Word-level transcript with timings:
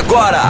agora. 0.00 0.40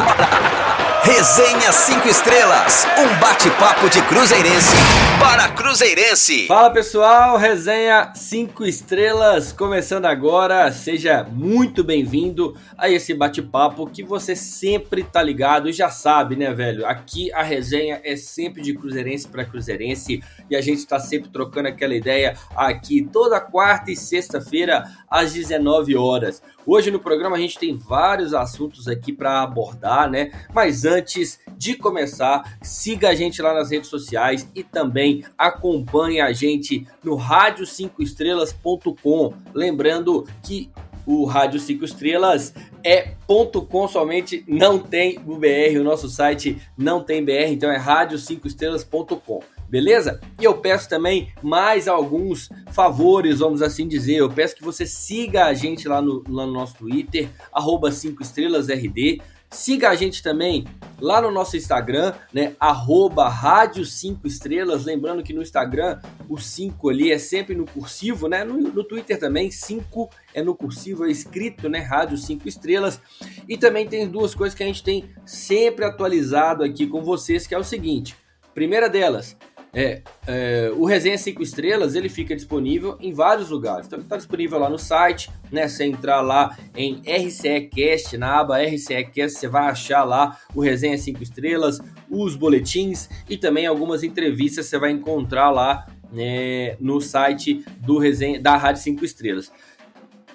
Resenha 1.03 1.73
5 1.73 2.07
Estrelas, 2.07 2.87
um 2.97 3.19
bate-papo 3.19 3.89
de 3.89 4.01
Cruzeirense 4.03 4.77
para 5.19 5.49
Cruzeirense. 5.49 6.47
Fala 6.47 6.71
pessoal, 6.71 7.37
Resenha 7.37 8.13
5 8.15 8.65
Estrelas 8.65 9.51
começando 9.51 10.05
agora. 10.05 10.71
Seja 10.71 11.25
muito 11.25 11.83
bem-vindo 11.83 12.55
a 12.79 12.89
esse 12.89 13.13
bate-papo 13.13 13.87
que 13.87 14.05
você 14.05 14.37
sempre 14.37 15.03
tá 15.03 15.23
ligado 15.23 15.69
e 15.69 15.73
já 15.73 15.91
sabe, 15.91 16.37
né, 16.37 16.53
velho? 16.53 16.87
Aqui 16.87 17.33
a 17.33 17.43
resenha 17.43 18.01
é 18.05 18.15
sempre 18.15 18.63
de 18.63 18.75
Cruzeirense 18.75 19.27
para 19.27 19.45
Cruzeirense 19.45 20.23
e 20.49 20.55
a 20.55 20.61
gente 20.61 20.87
tá 20.87 21.01
sempre 21.01 21.31
trocando 21.31 21.69
aquela 21.69 21.95
ideia 21.95 22.37
aqui 22.55 23.03
toda 23.11 23.41
quarta 23.41 23.91
e 23.91 23.97
sexta-feira 23.97 24.85
às 25.11 25.33
19 25.33 25.97
horas. 25.97 26.41
Hoje 26.67 26.91
no 26.91 27.01
programa 27.01 27.37
a 27.37 27.41
gente 27.41 27.59
tem 27.59 27.75
vários 27.77 28.33
assuntos 28.35 28.87
aqui 28.87 29.11
para 29.13 29.43
abordar, 29.43 30.11
né? 30.11 30.31
Mas 30.53 30.85
antes 30.85 31.41
de 31.57 31.75
começar, 31.75 32.59
siga 32.63 33.09
a 33.09 33.15
gente 33.15 33.41
lá 33.41 33.55
nas 33.55 33.71
redes 33.71 33.89
sociais 33.89 34.47
e 34.55 34.63
também 34.63 35.25
acompanhe 35.37 36.21
a 36.21 36.33
gente 36.33 36.87
no 37.03 37.17
rádio5estrelas.com. 37.17 39.33
Lembrando 39.55 40.29
que 40.43 40.71
o 41.07 41.25
Rádio 41.25 41.59
5 41.59 41.83
Estrelas 41.85 42.55
é 42.85 43.15
ponto 43.27 43.63
.com 43.63 43.89
somente, 43.89 44.45
não 44.47 44.79
tem 44.79 45.19
o 45.27 45.37
BR, 45.37 45.81
o 45.81 45.85
nosso 45.85 46.09
site 46.09 46.61
não 46.77 47.03
tem 47.03 47.25
BR, 47.25 47.51
então 47.51 47.71
é 47.71 47.79
rádio5estrelas.com 47.79 49.43
beleza? 49.71 50.21
E 50.39 50.45
eu 50.45 50.59
peço 50.59 50.89
também 50.89 51.33
mais 51.41 51.87
alguns 51.87 52.51
favores, 52.73 53.39
vamos 53.39 53.63
assim 53.63 53.87
dizer. 53.87 54.17
Eu 54.17 54.29
peço 54.29 54.57
que 54.57 54.65
você 54.65 54.85
siga 54.85 55.47
a 55.47 55.55
gente 55.55 55.87
lá 55.87 56.03
no, 56.03 56.25
lá 56.29 56.45
no 56.45 56.53
nosso 56.53 56.75
Twitter, 56.75 57.29
arroba 57.53 57.93
5 57.93 58.21
estrelas 58.23 58.69
RD. 58.69 59.23
Siga 59.53 59.91
a 59.91 59.97
gente 59.97 60.23
também 60.23 60.65
lá 61.01 61.21
no 61.21 61.29
nosso 61.29 61.57
Instagram, 61.57 62.15
né? 62.33 62.55
Arroba 62.61 63.29
Rádio 63.29 63.85
5 63.85 64.25
Estrelas. 64.25 64.85
Lembrando 64.85 65.25
que 65.25 65.33
no 65.33 65.43
Instagram 65.43 65.99
o 66.29 66.39
5 66.39 66.89
ali 66.89 67.11
é 67.11 67.19
sempre 67.19 67.57
no 67.57 67.67
cursivo, 67.67 68.29
né? 68.29 68.45
No, 68.45 68.59
no 68.59 68.85
Twitter 68.85 69.19
também, 69.19 69.51
5 69.51 70.09
é 70.35 70.41
no 70.41 70.55
cursivo, 70.55 71.05
é 71.05 71.11
escrito, 71.11 71.69
né? 71.69 71.81
Rádio 71.81 72.17
5 72.17 72.47
Estrelas. 72.47 73.01
E 73.49 73.59
também 73.59 73.89
tem 73.89 74.09
duas 74.09 74.37
coisas 74.37 74.57
que 74.57 74.63
a 74.63 74.67
gente 74.67 74.85
tem 74.85 75.11
sempre 75.27 75.85
atualizado 75.85 76.63
aqui 76.63 76.87
com 76.87 77.03
vocês, 77.03 77.45
que 77.45 77.55
é 77.55 77.59
o 77.59 77.65
seguinte. 77.65 78.17
Primeira 78.55 78.89
delas, 78.89 79.37
é, 79.73 80.03
é, 80.27 80.73
o 80.77 80.85
Resenha 80.85 81.17
5 81.17 81.43
Estrelas 81.43 81.95
ele 81.95 82.09
fica 82.09 82.35
disponível 82.35 82.97
em 83.01 83.13
vários 83.13 83.51
lugares. 83.51 83.87
Então 83.87 83.99
ele 83.99 84.07
está 84.07 84.17
disponível 84.17 84.59
lá 84.59 84.69
no 84.69 84.79
site, 84.79 85.31
né? 85.51 85.69
Você 85.69 85.85
entrar 85.85 86.21
lá 86.21 86.57
em 86.77 87.01
RCEcast, 87.07 88.17
na 88.19 88.41
aba 88.41 88.61
RCEcast, 88.63 89.39
você 89.39 89.49
vai 89.49 89.71
achar 89.71 90.03
lá 90.05 90.39
o 90.55 90.61
Resenha 90.61 90.99
5 90.99 91.23
Estrelas, 91.23 91.81
os 92.11 92.35
boletins 92.35 93.09
e 93.29 93.37
também 93.37 93.67
algumas 93.67 94.03
entrevistas 94.03 94.67
você 94.67 94.79
vai 94.79 94.91
encontrar 94.91 95.51
lá 95.51 95.87
né, 96.13 96.77
no 96.81 97.01
site 97.01 97.65
do 97.79 97.99
Resenha, 97.99 98.41
da 98.41 98.57
Rádio 98.57 98.83
5 98.83 99.05
Estrelas. 99.05 99.53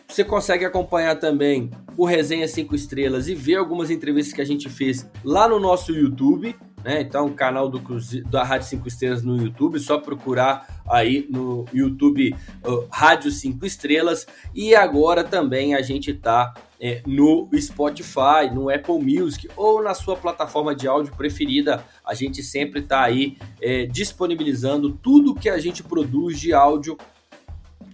Você 0.07 0.23
consegue 0.23 0.63
acompanhar 0.63 1.15
também 1.17 1.69
o 1.97 2.05
Resenha 2.05 2.47
5 2.47 2.73
Estrelas 2.73 3.27
e 3.27 3.35
ver 3.35 3.55
algumas 3.55 3.89
entrevistas 3.89 4.33
que 4.33 4.41
a 4.41 4.45
gente 4.45 4.69
fez 4.69 5.05
lá 5.25 5.49
no 5.49 5.59
nosso 5.59 5.91
YouTube 5.91 6.55
né? 6.85 7.01
Então, 7.01 7.25
o 7.25 7.33
canal 7.33 7.67
do 7.67 7.79
Cruze... 7.79 8.21
da 8.21 8.43
Rádio 8.43 8.67
5 8.67 8.87
Estrelas 8.87 9.23
no 9.23 9.41
YouTube, 9.41 9.79
só 9.79 9.97
procurar 9.97 10.83
aí 10.87 11.25
no 11.31 11.65
YouTube 11.73 12.35
uh, 12.63 12.85
Rádio 12.91 13.31
5 13.31 13.65
Estrelas. 13.65 14.27
E 14.53 14.75
agora 14.75 15.23
também 15.23 15.73
a 15.73 15.81
gente 15.81 16.13
tá 16.13 16.53
é, 16.79 17.01
no 17.03 17.49
Spotify, 17.59 18.53
no 18.53 18.69
Apple 18.69 18.99
Music 18.99 19.49
ou 19.57 19.81
na 19.81 19.95
sua 19.95 20.15
plataforma 20.15 20.75
de 20.75 20.87
áudio 20.87 21.11
preferida. 21.15 21.83
A 22.05 22.13
gente 22.13 22.43
sempre 22.43 22.83
tá 22.83 23.01
aí 23.01 23.35
é, 23.59 23.87
disponibilizando 23.87 24.91
tudo 24.91 25.33
que 25.33 25.49
a 25.49 25.57
gente 25.57 25.81
produz 25.81 26.39
de 26.39 26.53
áudio 26.53 26.95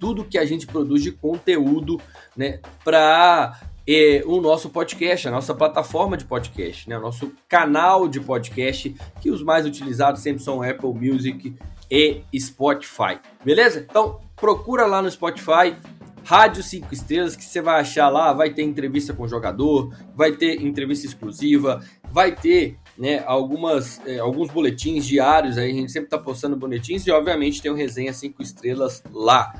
tudo 0.02 0.26
que 0.26 0.40
a 0.40 0.46
gente 0.46 0.66
produz 0.66 1.04
de 1.04 1.12
conteúdo, 1.12 2.02
né, 2.36 2.60
para 2.84 3.56
e 3.94 4.24
o 4.26 4.40
nosso 4.40 4.70
podcast, 4.70 5.28
a 5.28 5.32
nossa 5.32 5.54
plataforma 5.54 6.16
de 6.16 6.24
podcast, 6.24 6.88
né? 6.88 6.98
o 6.98 7.02
nosso 7.02 7.34
canal 7.46 8.08
de 8.08 8.22
podcast, 8.22 8.96
que 9.20 9.30
os 9.30 9.44
mais 9.44 9.66
utilizados 9.66 10.22
sempre 10.22 10.42
são 10.42 10.64
Apple 10.64 10.94
Music 10.94 11.54
e 11.92 12.24
Spotify. 12.40 13.20
Beleza? 13.44 13.86
Então 13.90 14.22
procura 14.38 14.86
lá 14.86 15.02
no 15.02 15.12
Spotify, 15.12 15.76
Rádio 16.24 16.64
5 16.64 16.94
Estrelas, 16.94 17.36
que 17.36 17.44
você 17.44 17.62
vai 17.62 17.82
achar 17.82 18.08
lá, 18.08 18.32
vai 18.32 18.54
ter 18.54 18.62
entrevista 18.62 19.14
com 19.14 19.24
o 19.24 19.28
jogador, 19.28 19.94
vai 20.16 20.32
ter 20.32 20.62
entrevista 20.62 21.06
exclusiva, 21.06 21.84
vai 22.14 22.34
ter 22.34 22.78
né, 22.98 23.22
algumas, 23.26 24.00
é, 24.06 24.20
alguns 24.20 24.50
boletins 24.50 25.06
diários, 25.06 25.58
aí 25.58 25.70
a 25.70 25.74
gente 25.74 25.92
sempre 25.92 26.08
está 26.08 26.18
postando 26.18 26.56
boletins 26.56 27.06
e 27.06 27.12
obviamente 27.12 27.62
tem 27.62 27.70
o 27.70 27.76
Resenha 27.76 28.14
5 28.14 28.42
Estrelas 28.42 29.04
lá. 29.12 29.52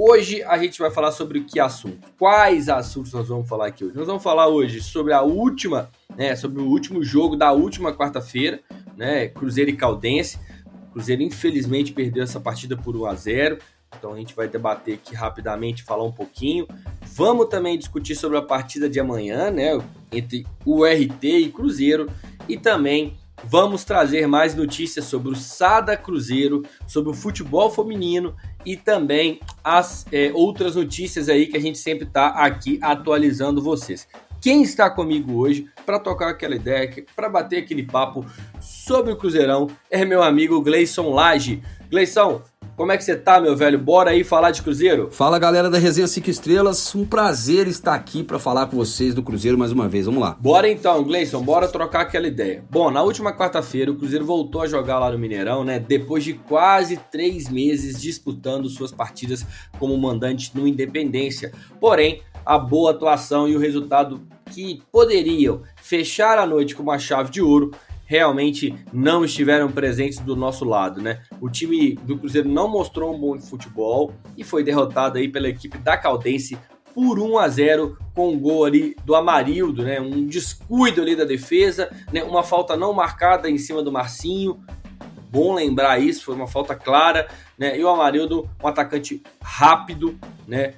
Hoje 0.00 0.44
a 0.44 0.56
gente 0.56 0.78
vai 0.78 0.92
falar 0.92 1.10
sobre 1.10 1.40
que 1.40 1.58
assunto? 1.58 2.08
Quais 2.16 2.68
assuntos 2.68 3.12
nós 3.12 3.26
vamos 3.26 3.48
falar 3.48 3.66
aqui 3.66 3.84
hoje? 3.84 3.96
Nós 3.96 4.06
vamos 4.06 4.22
falar 4.22 4.46
hoje 4.46 4.80
sobre 4.80 5.12
a 5.12 5.22
última, 5.22 5.90
né, 6.16 6.36
sobre 6.36 6.62
o 6.62 6.66
último 6.66 7.02
jogo 7.02 7.34
da 7.34 7.50
última 7.50 7.92
quarta-feira, 7.92 8.60
né, 8.96 9.26
Cruzeiro 9.26 9.70
e 9.70 9.76
Caldense. 9.76 10.38
Cruzeiro 10.92 11.20
infelizmente 11.20 11.92
perdeu 11.92 12.22
essa 12.22 12.38
partida 12.38 12.76
por 12.76 12.94
1 12.94 13.06
a 13.06 13.14
0. 13.16 13.58
Então 13.98 14.12
a 14.12 14.16
gente 14.16 14.36
vai 14.36 14.46
debater 14.46 14.94
aqui 14.94 15.16
rapidamente, 15.16 15.82
falar 15.82 16.04
um 16.04 16.12
pouquinho. 16.12 16.68
Vamos 17.02 17.48
também 17.48 17.76
discutir 17.76 18.14
sobre 18.14 18.38
a 18.38 18.42
partida 18.42 18.88
de 18.88 19.00
amanhã, 19.00 19.50
né, 19.50 19.72
entre 20.12 20.46
o 20.64 20.84
RT 20.84 21.24
e 21.24 21.50
Cruzeiro 21.50 22.08
e 22.48 22.56
também 22.56 23.18
Vamos 23.44 23.84
trazer 23.84 24.26
mais 24.26 24.54
notícias 24.54 25.04
sobre 25.04 25.30
o 25.30 25.36
Sada 25.36 25.96
Cruzeiro, 25.96 26.62
sobre 26.86 27.10
o 27.10 27.14
futebol 27.14 27.70
feminino 27.70 28.34
e 28.64 28.76
também 28.76 29.40
as 29.62 30.06
é, 30.12 30.30
outras 30.34 30.74
notícias 30.74 31.28
aí 31.28 31.46
que 31.46 31.56
a 31.56 31.60
gente 31.60 31.78
sempre 31.78 32.06
está 32.06 32.28
aqui 32.28 32.78
atualizando 32.82 33.62
vocês. 33.62 34.06
Quem 34.40 34.62
está 34.62 34.88
comigo 34.88 35.34
hoje 35.36 35.68
para 35.84 35.98
tocar 35.98 36.28
aquela 36.28 36.54
ideia, 36.54 37.04
para 37.16 37.28
bater 37.28 37.58
aquele 37.62 37.82
papo 37.82 38.24
sobre 38.60 39.12
o 39.12 39.16
Cruzeirão 39.16 39.68
é 39.90 40.04
meu 40.04 40.22
amigo 40.22 40.60
Gleison 40.60 41.10
Lage. 41.10 41.62
Gleison, 41.90 42.42
como 42.78 42.92
é 42.92 42.96
que 42.96 43.02
você 43.02 43.16
tá, 43.16 43.40
meu 43.40 43.56
velho? 43.56 43.76
Bora 43.76 44.12
aí 44.12 44.22
falar 44.22 44.52
de 44.52 44.62
Cruzeiro? 44.62 45.10
Fala, 45.10 45.36
galera 45.36 45.68
da 45.68 45.78
Resenha 45.78 46.06
5 46.06 46.30
Estrelas. 46.30 46.94
Um 46.94 47.04
prazer 47.04 47.66
estar 47.66 47.92
aqui 47.92 48.22
para 48.22 48.38
falar 48.38 48.66
com 48.66 48.76
vocês 48.76 49.16
do 49.16 49.22
Cruzeiro 49.22 49.58
mais 49.58 49.72
uma 49.72 49.88
vez. 49.88 50.06
Vamos 50.06 50.20
lá. 50.20 50.36
Bora 50.38 50.70
então, 50.70 51.02
Gleison, 51.02 51.42
bora 51.42 51.66
trocar 51.66 52.02
aquela 52.02 52.28
ideia. 52.28 52.64
Bom, 52.70 52.88
na 52.88 53.02
última 53.02 53.36
quarta-feira 53.36 53.90
o 53.90 53.96
Cruzeiro 53.96 54.24
voltou 54.24 54.62
a 54.62 54.68
jogar 54.68 55.00
lá 55.00 55.10
no 55.10 55.18
Mineirão, 55.18 55.64
né? 55.64 55.80
Depois 55.80 56.22
de 56.22 56.34
quase 56.34 56.96
três 57.10 57.48
meses 57.48 58.00
disputando 58.00 58.68
suas 58.68 58.92
partidas 58.92 59.44
como 59.76 59.98
mandante 59.98 60.52
no 60.54 60.64
Independência. 60.64 61.52
Porém, 61.80 62.22
a 62.46 62.56
boa 62.56 62.92
atuação 62.92 63.48
e 63.48 63.56
o 63.56 63.58
resultado 63.58 64.22
que 64.52 64.80
poderiam 64.92 65.62
fechar 65.82 66.38
a 66.38 66.46
noite 66.46 66.76
com 66.76 66.84
uma 66.84 66.98
chave 66.98 67.28
de 67.28 67.42
ouro 67.42 67.72
realmente 68.08 68.74
não 68.90 69.22
estiveram 69.22 69.70
presentes 69.70 70.18
do 70.18 70.34
nosso 70.34 70.64
lado, 70.64 71.02
né? 71.02 71.20
O 71.42 71.50
time 71.50 71.94
do 71.94 72.16
Cruzeiro 72.16 72.48
não 72.48 72.66
mostrou 72.66 73.14
um 73.14 73.20
bom 73.20 73.38
futebol 73.38 74.14
e 74.34 74.42
foi 74.42 74.64
derrotado 74.64 75.18
aí 75.18 75.28
pela 75.28 75.46
equipe 75.46 75.76
da 75.76 75.94
Caldense 75.94 76.58
por 76.94 77.18
1 77.18 77.38
a 77.38 77.48
0 77.48 77.98
com 78.14 78.30
um 78.30 78.38
gol 78.38 78.64
ali 78.64 78.96
do 79.04 79.14
Amarildo, 79.14 79.84
né? 79.84 80.00
Um 80.00 80.26
descuido 80.26 81.02
ali 81.02 81.14
da 81.14 81.24
defesa, 81.24 81.90
né? 82.10 82.24
Uma 82.24 82.42
falta 82.42 82.74
não 82.78 82.94
marcada 82.94 83.50
em 83.50 83.58
cima 83.58 83.82
do 83.82 83.92
Marcinho. 83.92 84.58
Bom 85.30 85.54
lembrar 85.54 85.98
isso, 85.98 86.24
foi 86.24 86.34
uma 86.34 86.48
falta 86.48 86.74
clara, 86.74 87.28
né? 87.58 87.78
E 87.78 87.84
o 87.84 87.88
Amarildo, 87.90 88.48
um 88.64 88.66
atacante 88.66 89.22
rápido, 89.42 90.18
né? 90.46 90.76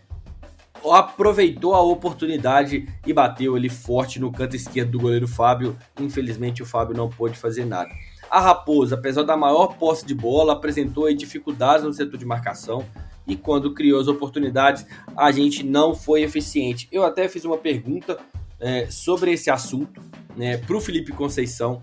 Aproveitou 0.92 1.74
a 1.74 1.80
oportunidade 1.80 2.88
e 3.06 3.12
bateu 3.12 3.56
ali 3.56 3.68
forte 3.68 4.18
no 4.20 4.32
canto 4.32 4.56
esquerdo 4.56 4.92
do 4.92 5.00
goleiro 5.00 5.28
Fábio. 5.28 5.76
Infelizmente 5.98 6.62
o 6.62 6.66
Fábio 6.66 6.96
não 6.96 7.08
pôde 7.08 7.36
fazer 7.36 7.64
nada. 7.64 7.90
A 8.30 8.40
Raposa, 8.40 8.94
apesar 8.94 9.24
da 9.24 9.36
maior 9.36 9.76
posse 9.76 10.06
de 10.06 10.14
bola, 10.14 10.52
apresentou 10.52 11.12
dificuldades 11.12 11.84
no 11.84 11.92
setor 11.92 12.16
de 12.16 12.24
marcação 12.24 12.84
e 13.26 13.36
quando 13.36 13.74
criou 13.74 14.00
as 14.00 14.08
oportunidades, 14.08 14.86
a 15.16 15.30
gente 15.32 15.64
não 15.64 15.94
foi 15.94 16.22
eficiente. 16.22 16.88
Eu 16.90 17.04
até 17.04 17.28
fiz 17.28 17.44
uma 17.44 17.58
pergunta 17.58 18.18
é, 18.58 18.86
sobre 18.86 19.32
esse 19.32 19.50
assunto 19.50 20.00
né, 20.36 20.56
para 20.56 20.76
o 20.76 20.80
Felipe 20.80 21.12
Conceição 21.12 21.82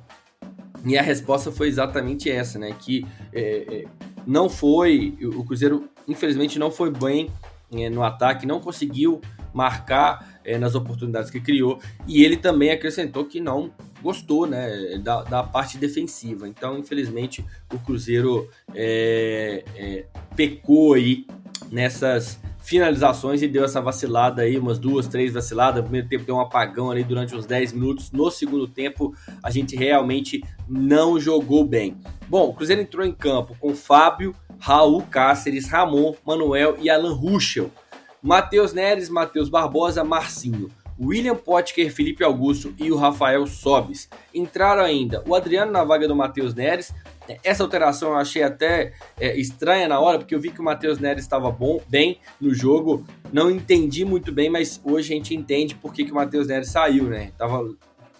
e 0.86 0.98
a 0.98 1.02
resposta 1.02 1.52
foi 1.52 1.68
exatamente 1.68 2.30
essa, 2.30 2.58
né? 2.58 2.74
Que 2.80 3.06
é, 3.34 3.42
é, 3.42 3.86
não 4.26 4.50
foi, 4.50 5.18
o 5.22 5.44
Cruzeiro 5.44 5.90
infelizmente 6.08 6.58
não 6.58 6.72
foi 6.72 6.92
bem 6.92 7.30
no 7.92 8.04
ataque, 8.04 8.46
não 8.46 8.60
conseguiu 8.60 9.22
marcar 9.54 10.40
é, 10.44 10.58
nas 10.58 10.76
oportunidades 10.76 11.30
que 11.30 11.42
criou, 11.42 11.80
e 12.08 12.24
ele 12.24 12.38
também 12.38 12.72
acrescentou 12.72 13.26
que 13.26 13.40
não 13.42 13.72
gostou 14.02 14.46
né, 14.46 14.98
da, 15.04 15.24
da 15.24 15.44
parte 15.44 15.78
defensiva. 15.78 16.48
Então, 16.48 16.78
infelizmente, 16.78 17.44
o 17.74 17.80
Cruzeiro 17.80 18.50
é, 18.74 19.64
é, 19.76 20.06
pecou 20.36 20.94
aí 20.94 21.26
nessas 21.72 22.40
finalizações 22.68 23.42
e 23.42 23.48
deu 23.48 23.64
essa 23.64 23.80
vacilada 23.80 24.42
aí, 24.42 24.58
umas 24.58 24.78
duas, 24.78 25.08
três 25.08 25.34
vaciladas. 25.34 25.78
No 25.78 25.84
primeiro 25.84 26.10
tempo 26.10 26.26
deu 26.26 26.36
um 26.36 26.42
apagão 26.42 26.92
ali 26.92 27.02
durante 27.02 27.34
uns 27.34 27.46
10 27.46 27.72
minutos. 27.72 28.12
No 28.12 28.30
segundo 28.30 28.68
tempo, 28.68 29.16
a 29.42 29.50
gente 29.50 29.74
realmente 29.74 30.44
não 30.68 31.18
jogou 31.18 31.64
bem. 31.64 31.96
Bom, 32.28 32.50
o 32.50 32.54
Cruzeiro 32.54 32.82
entrou 32.82 33.06
em 33.06 33.14
campo 33.14 33.56
com 33.58 33.74
Fábio, 33.74 34.36
Raul 34.60 35.02
Cáceres, 35.04 35.70
Ramon, 35.70 36.14
Manuel 36.26 36.76
e 36.82 36.90
Alan 36.90 37.14
Ruschel. 37.14 37.72
Matheus 38.22 38.74
Neres, 38.74 39.08
Matheus 39.08 39.48
Barbosa, 39.48 40.04
Marcinho. 40.04 40.70
William 41.00 41.36
Potker, 41.36 41.90
Felipe 41.94 42.22
Augusto 42.22 42.76
e 42.78 42.92
o 42.92 42.98
Rafael 42.98 43.48
Sobes. 43.48 44.10
Entraram 44.34 44.84
ainda 44.84 45.24
o 45.26 45.36
Adriano 45.36 45.72
na 45.72 45.86
vaga 45.86 46.06
do 46.06 46.16
Matheus 46.16 46.54
Neres. 46.54 46.94
Essa 47.44 47.64
alteração 47.64 48.10
eu 48.10 48.18
achei 48.18 48.44
até 48.44 48.94
é, 49.20 49.38
estranha 49.38 49.88
na 49.88 50.00
hora, 50.00 50.18
porque 50.18 50.34
eu 50.34 50.40
vi 50.40 50.52
que 50.52 50.62
o 50.62 50.64
Matheus 50.64 51.00
Neres 51.00 51.24
estava 51.24 51.52
bom, 51.52 51.82
bem 51.88 52.20
no 52.40 52.54
jogo. 52.54 53.06
Não 53.32 53.50
entendi 53.50 54.06
muito 54.06 54.32
bem, 54.32 54.50
mas 54.50 54.82
hoje 54.84 55.14
a 55.14 55.16
gente 55.16 55.36
entende 55.36 55.76
por 55.76 55.94
que, 55.94 56.06
que 56.06 56.12
o 56.12 56.16
Matheus 56.16 56.48
Neres 56.48 56.70
saiu, 56.70 57.06
né? 57.06 57.32
Tava, 57.38 57.76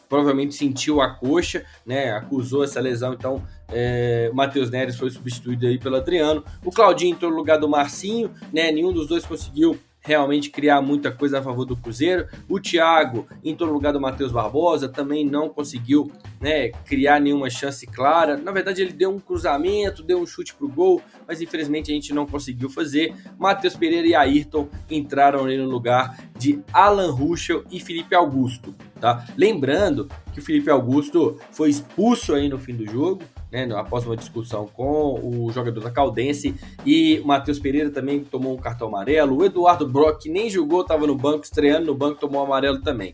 provavelmente 0.10 0.56
sentiu 0.56 1.02
a 1.02 1.10
coxa, 1.10 1.66
né? 1.86 2.12
Acusou 2.12 2.64
essa 2.64 2.80
lesão, 2.80 3.14
então 3.14 3.44
é, 3.70 4.30
o 4.32 4.36
Matheus 4.36 4.70
Neres 4.70 4.98
foi 4.98 5.10
substituído 5.10 5.68
aí 5.68 5.78
pelo 5.78 5.96
Adriano. 5.96 6.44
O 6.64 6.72
Claudinho 6.72 7.16
entrou 7.16 7.32
no 7.32 7.38
lugar 7.38 7.58
do 7.60 7.68
Marcinho, 7.68 8.32
né? 8.52 8.72
Nenhum 8.72 8.94
dos 8.94 9.08
dois 9.08 9.26
conseguiu 9.26 9.78
realmente 10.08 10.50
criar 10.50 10.82
muita 10.82 11.12
coisa 11.12 11.40
a 11.40 11.44
favor 11.44 11.66
do 11.66 11.76
Cruzeiro. 11.76 12.28
O 12.48 12.62
Thiago 12.62 13.28
entrou 13.44 13.68
no 13.68 13.76
lugar 13.76 13.92
do 13.92 14.00
Matheus 14.00 14.32
Barbosa, 14.32 14.88
também 14.88 15.26
não 15.26 15.50
conseguiu 15.50 16.10
né, 16.40 16.70
criar 16.86 17.20
nenhuma 17.20 17.50
chance 17.50 17.86
clara. 17.86 18.38
Na 18.38 18.54
verdade, 18.54 18.82
ele 18.82 18.94
deu 18.94 19.12
um 19.12 19.20
cruzamento, 19.20 20.02
deu 20.02 20.22
um 20.22 20.26
chute 20.26 20.56
pro 20.56 20.70
gol, 20.70 21.02
mas 21.28 21.42
infelizmente 21.42 21.92
a 21.92 21.94
gente 21.94 22.14
não 22.14 22.26
conseguiu 22.26 22.70
fazer. 22.70 23.14
Matheus 23.38 23.76
Pereira 23.76 24.08
e 24.08 24.16
Ayrton 24.16 24.70
entraram 24.90 25.44
ali 25.44 25.58
no 25.58 25.70
lugar 25.70 26.18
de 26.38 26.64
Alan 26.72 27.12
Ruschel 27.12 27.66
e 27.70 27.78
Felipe 27.82 28.16
Augusto. 28.16 28.74
Tá? 29.02 29.28
Lembrando 29.36 30.10
que 30.34 30.40
o 30.40 30.42
Felipe 30.42 30.70
Augusto 30.70 31.38
foi 31.52 31.70
expulso 31.70 32.34
aí 32.34 32.48
no 32.48 32.58
fim 32.58 32.76
do 32.76 32.90
jogo, 32.90 33.24
né, 33.52 33.68
após 33.76 34.06
uma 34.06 34.18
discussão 34.18 34.68
com 34.68 35.20
o 35.24 35.52
jogador 35.52 35.82
da 35.82 35.92
Caldense, 35.92 36.56
e 36.86 37.20
o 37.20 37.28
Matheus 37.28 37.60
Pereira 37.60 37.90
também 37.90 38.24
tomou 38.24 38.54
um 38.54 38.58
cartão 38.58 38.88
amarelo, 38.88 39.38
o 39.38 39.46
Eduardo 39.46 39.88
Brock 39.88 40.26
nem 40.26 40.50
jogou, 40.50 40.82
estava 40.82 41.08
no 41.08 41.16
banco, 41.16 41.44
estreando 41.44 41.88
no 41.88 41.96
banco, 41.96 42.20
tomou 42.20 42.42
um 42.42 42.46
amarelo 42.46 42.82
também. 42.82 43.14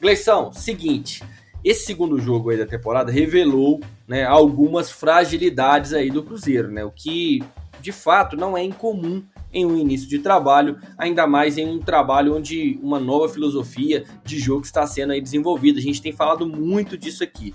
Gleição, 0.00 0.52
seguinte, 0.52 1.22
esse 1.64 1.86
segundo 1.86 2.18
jogo 2.18 2.50
aí 2.50 2.58
da 2.58 2.66
temporada 2.66 3.10
revelou 3.10 3.80
né, 4.06 4.24
algumas 4.24 4.90
fragilidades 4.90 5.92
aí 5.92 6.10
do 6.10 6.22
Cruzeiro, 6.22 6.70
né, 6.70 6.84
o 6.84 6.90
que 6.90 7.42
de 7.80 7.92
fato 7.92 8.36
não 8.36 8.56
é 8.56 8.62
incomum 8.62 9.22
em 9.52 9.64
um 9.64 9.78
início 9.78 10.08
de 10.08 10.18
trabalho, 10.18 10.78
ainda 10.98 11.26
mais 11.26 11.56
em 11.56 11.68
um 11.68 11.78
trabalho 11.78 12.34
onde 12.36 12.78
uma 12.82 12.98
nova 12.98 13.28
filosofia 13.28 14.04
de 14.24 14.38
jogo 14.38 14.64
está 14.64 14.86
sendo 14.86 15.12
aí 15.12 15.20
desenvolvida. 15.20 15.78
A 15.78 15.82
gente 15.82 16.02
tem 16.02 16.10
falado 16.10 16.46
muito 16.46 16.98
disso 16.98 17.22
aqui. 17.22 17.54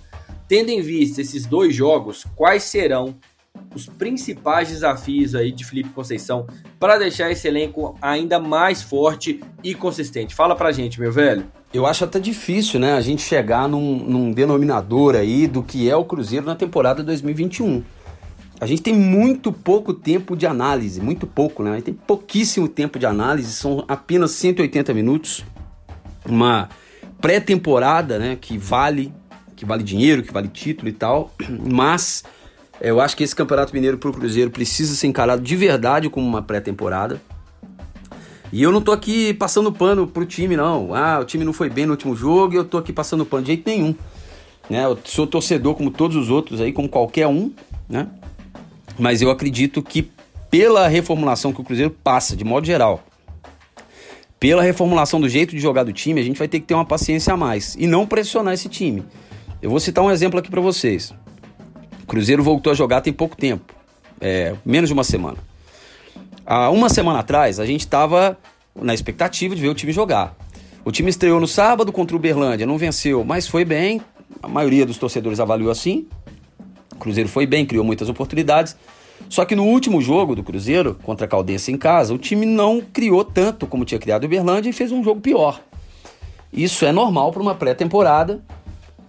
Tendo 0.49 0.69
em 0.69 0.81
vista 0.81 1.21
esses 1.21 1.45
dois 1.45 1.75
jogos, 1.75 2.25
quais 2.35 2.63
serão 2.63 3.15
os 3.75 3.85
principais 3.85 4.69
desafios 4.69 5.35
aí 5.35 5.51
de 5.51 5.63
Felipe 5.63 5.89
Conceição 5.89 6.47
para 6.79 6.97
deixar 6.97 7.29
esse 7.29 7.47
elenco 7.47 7.95
ainda 8.01 8.39
mais 8.39 8.81
forte 8.81 9.41
e 9.63 9.75
consistente? 9.75 10.33
Fala 10.33 10.55
pra 10.55 10.71
gente, 10.71 10.99
meu 10.99 11.11
velho. 11.11 11.45
Eu 11.71 11.85
acho 11.85 12.03
até 12.03 12.19
difícil, 12.19 12.79
né, 12.79 12.93
a 12.93 13.01
gente 13.01 13.21
chegar 13.21 13.69
num, 13.69 13.97
num 13.97 14.31
denominador 14.31 15.15
aí 15.15 15.45
do 15.45 15.61
que 15.61 15.87
é 15.87 15.95
o 15.95 16.03
Cruzeiro 16.03 16.47
na 16.47 16.55
temporada 16.55 17.03
2021. 17.03 17.83
A 18.59 18.65
gente 18.65 18.81
tem 18.81 18.95
muito 18.95 19.53
pouco 19.53 19.93
tempo 19.93 20.35
de 20.35 20.47
análise, 20.47 20.99
muito 20.99 21.27
pouco, 21.27 21.61
né? 21.61 21.79
Tem 21.79 21.93
pouquíssimo 21.93 22.67
tempo 22.67 22.97
de 22.97 23.05
análise, 23.05 23.53
são 23.53 23.85
apenas 23.87 24.31
180 24.31 24.95
minutos. 24.95 25.45
Uma 26.25 26.69
pré-temporada, 27.21 28.17
né, 28.17 28.35
que 28.35 28.57
vale 28.57 29.13
que 29.59 29.65
vale 29.65 29.83
dinheiro, 29.83 30.23
que 30.23 30.31
vale 30.31 30.47
título 30.47 30.87
e 30.87 30.93
tal, 30.93 31.33
mas 31.69 32.23
eu 32.79 33.01
acho 33.01 33.15
que 33.17 33.23
esse 33.23 33.35
Campeonato 33.35 33.73
Mineiro 33.73 33.97
pro 33.97 34.13
Cruzeiro 34.13 34.49
precisa 34.49 34.95
ser 34.95 35.07
encarado 35.07 35.41
de 35.41 35.55
verdade 35.55 36.09
como 36.09 36.25
uma 36.25 36.41
pré-temporada. 36.41 37.21
E 38.53 38.63
eu 38.63 38.71
não 38.71 38.81
tô 38.81 38.93
aqui 38.93 39.33
passando 39.33 39.71
pano 39.71 40.07
pro 40.07 40.25
time, 40.25 40.55
não. 40.55 40.95
Ah, 40.95 41.19
o 41.19 41.25
time 41.25 41.43
não 41.43 41.51
foi 41.51 41.69
bem 41.69 41.85
no 41.85 41.91
último 41.91 42.15
jogo 42.15 42.53
e 42.53 42.57
eu 42.57 42.63
tô 42.63 42.77
aqui 42.77 42.93
passando 42.93 43.25
pano 43.25 43.43
de 43.43 43.47
jeito 43.47 43.69
nenhum. 43.69 43.93
Né? 44.69 44.85
Eu 44.85 44.97
sou 45.03 45.27
torcedor 45.27 45.75
como 45.75 45.91
todos 45.91 46.15
os 46.15 46.29
outros 46.29 46.61
aí, 46.61 46.71
como 46.71 46.87
qualquer 46.87 47.27
um, 47.27 47.51
né? 47.87 48.07
Mas 48.97 49.21
eu 49.21 49.29
acredito 49.29 49.83
que 49.83 50.09
pela 50.49 50.87
reformulação 50.87 51.51
que 51.51 51.61
o 51.61 51.63
Cruzeiro 51.63 51.91
passa, 52.03 52.35
de 52.35 52.43
modo 52.43 52.65
geral, 52.65 53.03
pela 54.39 54.63
reformulação 54.63 55.19
do 55.19 55.27
jeito 55.27 55.53
de 55.53 55.59
jogar 55.59 55.83
do 55.83 55.91
time, 55.91 56.19
a 56.19 56.23
gente 56.23 56.37
vai 56.37 56.47
ter 56.47 56.59
que 56.59 56.65
ter 56.65 56.73
uma 56.73 56.85
paciência 56.85 57.33
a 57.33 57.37
mais 57.37 57.75
e 57.77 57.85
não 57.85 58.07
pressionar 58.07 58.53
esse 58.53 58.69
time. 58.69 59.03
Eu 59.61 59.69
vou 59.69 59.79
citar 59.79 60.03
um 60.03 60.09
exemplo 60.09 60.39
aqui 60.39 60.49
para 60.49 60.61
vocês. 60.61 61.13
O 62.03 62.05
Cruzeiro 62.07 62.41
voltou 62.41 62.71
a 62.71 62.73
jogar 62.73 63.01
tem 63.01 63.11
pouco 63.11 63.35
tempo, 63.35 63.73
é, 64.21 64.55
menos 64.65 64.89
de 64.89 64.93
uma 64.93 65.03
semana. 65.03 65.37
Há 66.45 66.69
uma 66.69 66.87
semana 66.87 67.19
atrás, 67.19 67.59
a 67.59 67.65
gente 67.65 67.81
estava 67.81 68.37
na 68.73 68.93
expectativa 68.93 69.53
de 69.53 69.61
ver 69.61 69.67
o 69.67 69.75
time 69.75 69.91
jogar. 69.91 70.33
O 70.85 70.91
time 70.93 71.09
estreou 71.09 71.41
no 71.41 71.47
sábado 71.47 71.91
contra 71.91 72.15
o 72.15 72.19
Uberlândia, 72.19 72.65
não 72.65 72.77
venceu, 72.77 73.25
mas 73.25 73.47
foi 73.47 73.65
bem. 73.65 74.01
A 74.41 74.47
maioria 74.47 74.85
dos 74.85 74.97
torcedores 74.97 75.41
avaliou 75.41 75.69
assim. 75.69 76.07
O 76.93 76.95
Cruzeiro 76.95 77.27
foi 77.27 77.45
bem, 77.45 77.65
criou 77.65 77.83
muitas 77.83 78.07
oportunidades. 78.07 78.77
Só 79.27 79.43
que 79.43 79.57
no 79.57 79.65
último 79.65 80.01
jogo 80.01 80.35
do 80.35 80.43
Cruzeiro, 80.43 80.97
contra 81.03 81.25
a 81.25 81.29
Caldense 81.29 81.69
em 81.69 81.77
casa, 81.77 82.13
o 82.13 82.17
time 82.17 82.45
não 82.45 82.79
criou 82.79 83.25
tanto 83.25 83.67
como 83.67 83.83
tinha 83.83 83.99
criado 83.99 84.23
o 84.23 84.25
Uberlândia 84.25 84.69
e 84.69 84.73
fez 84.73 84.89
um 84.93 85.03
jogo 85.03 85.19
pior. 85.19 85.59
Isso 86.51 86.85
é 86.85 86.93
normal 86.93 87.31
para 87.31 87.41
uma 87.41 87.53
pré-temporada 87.53 88.41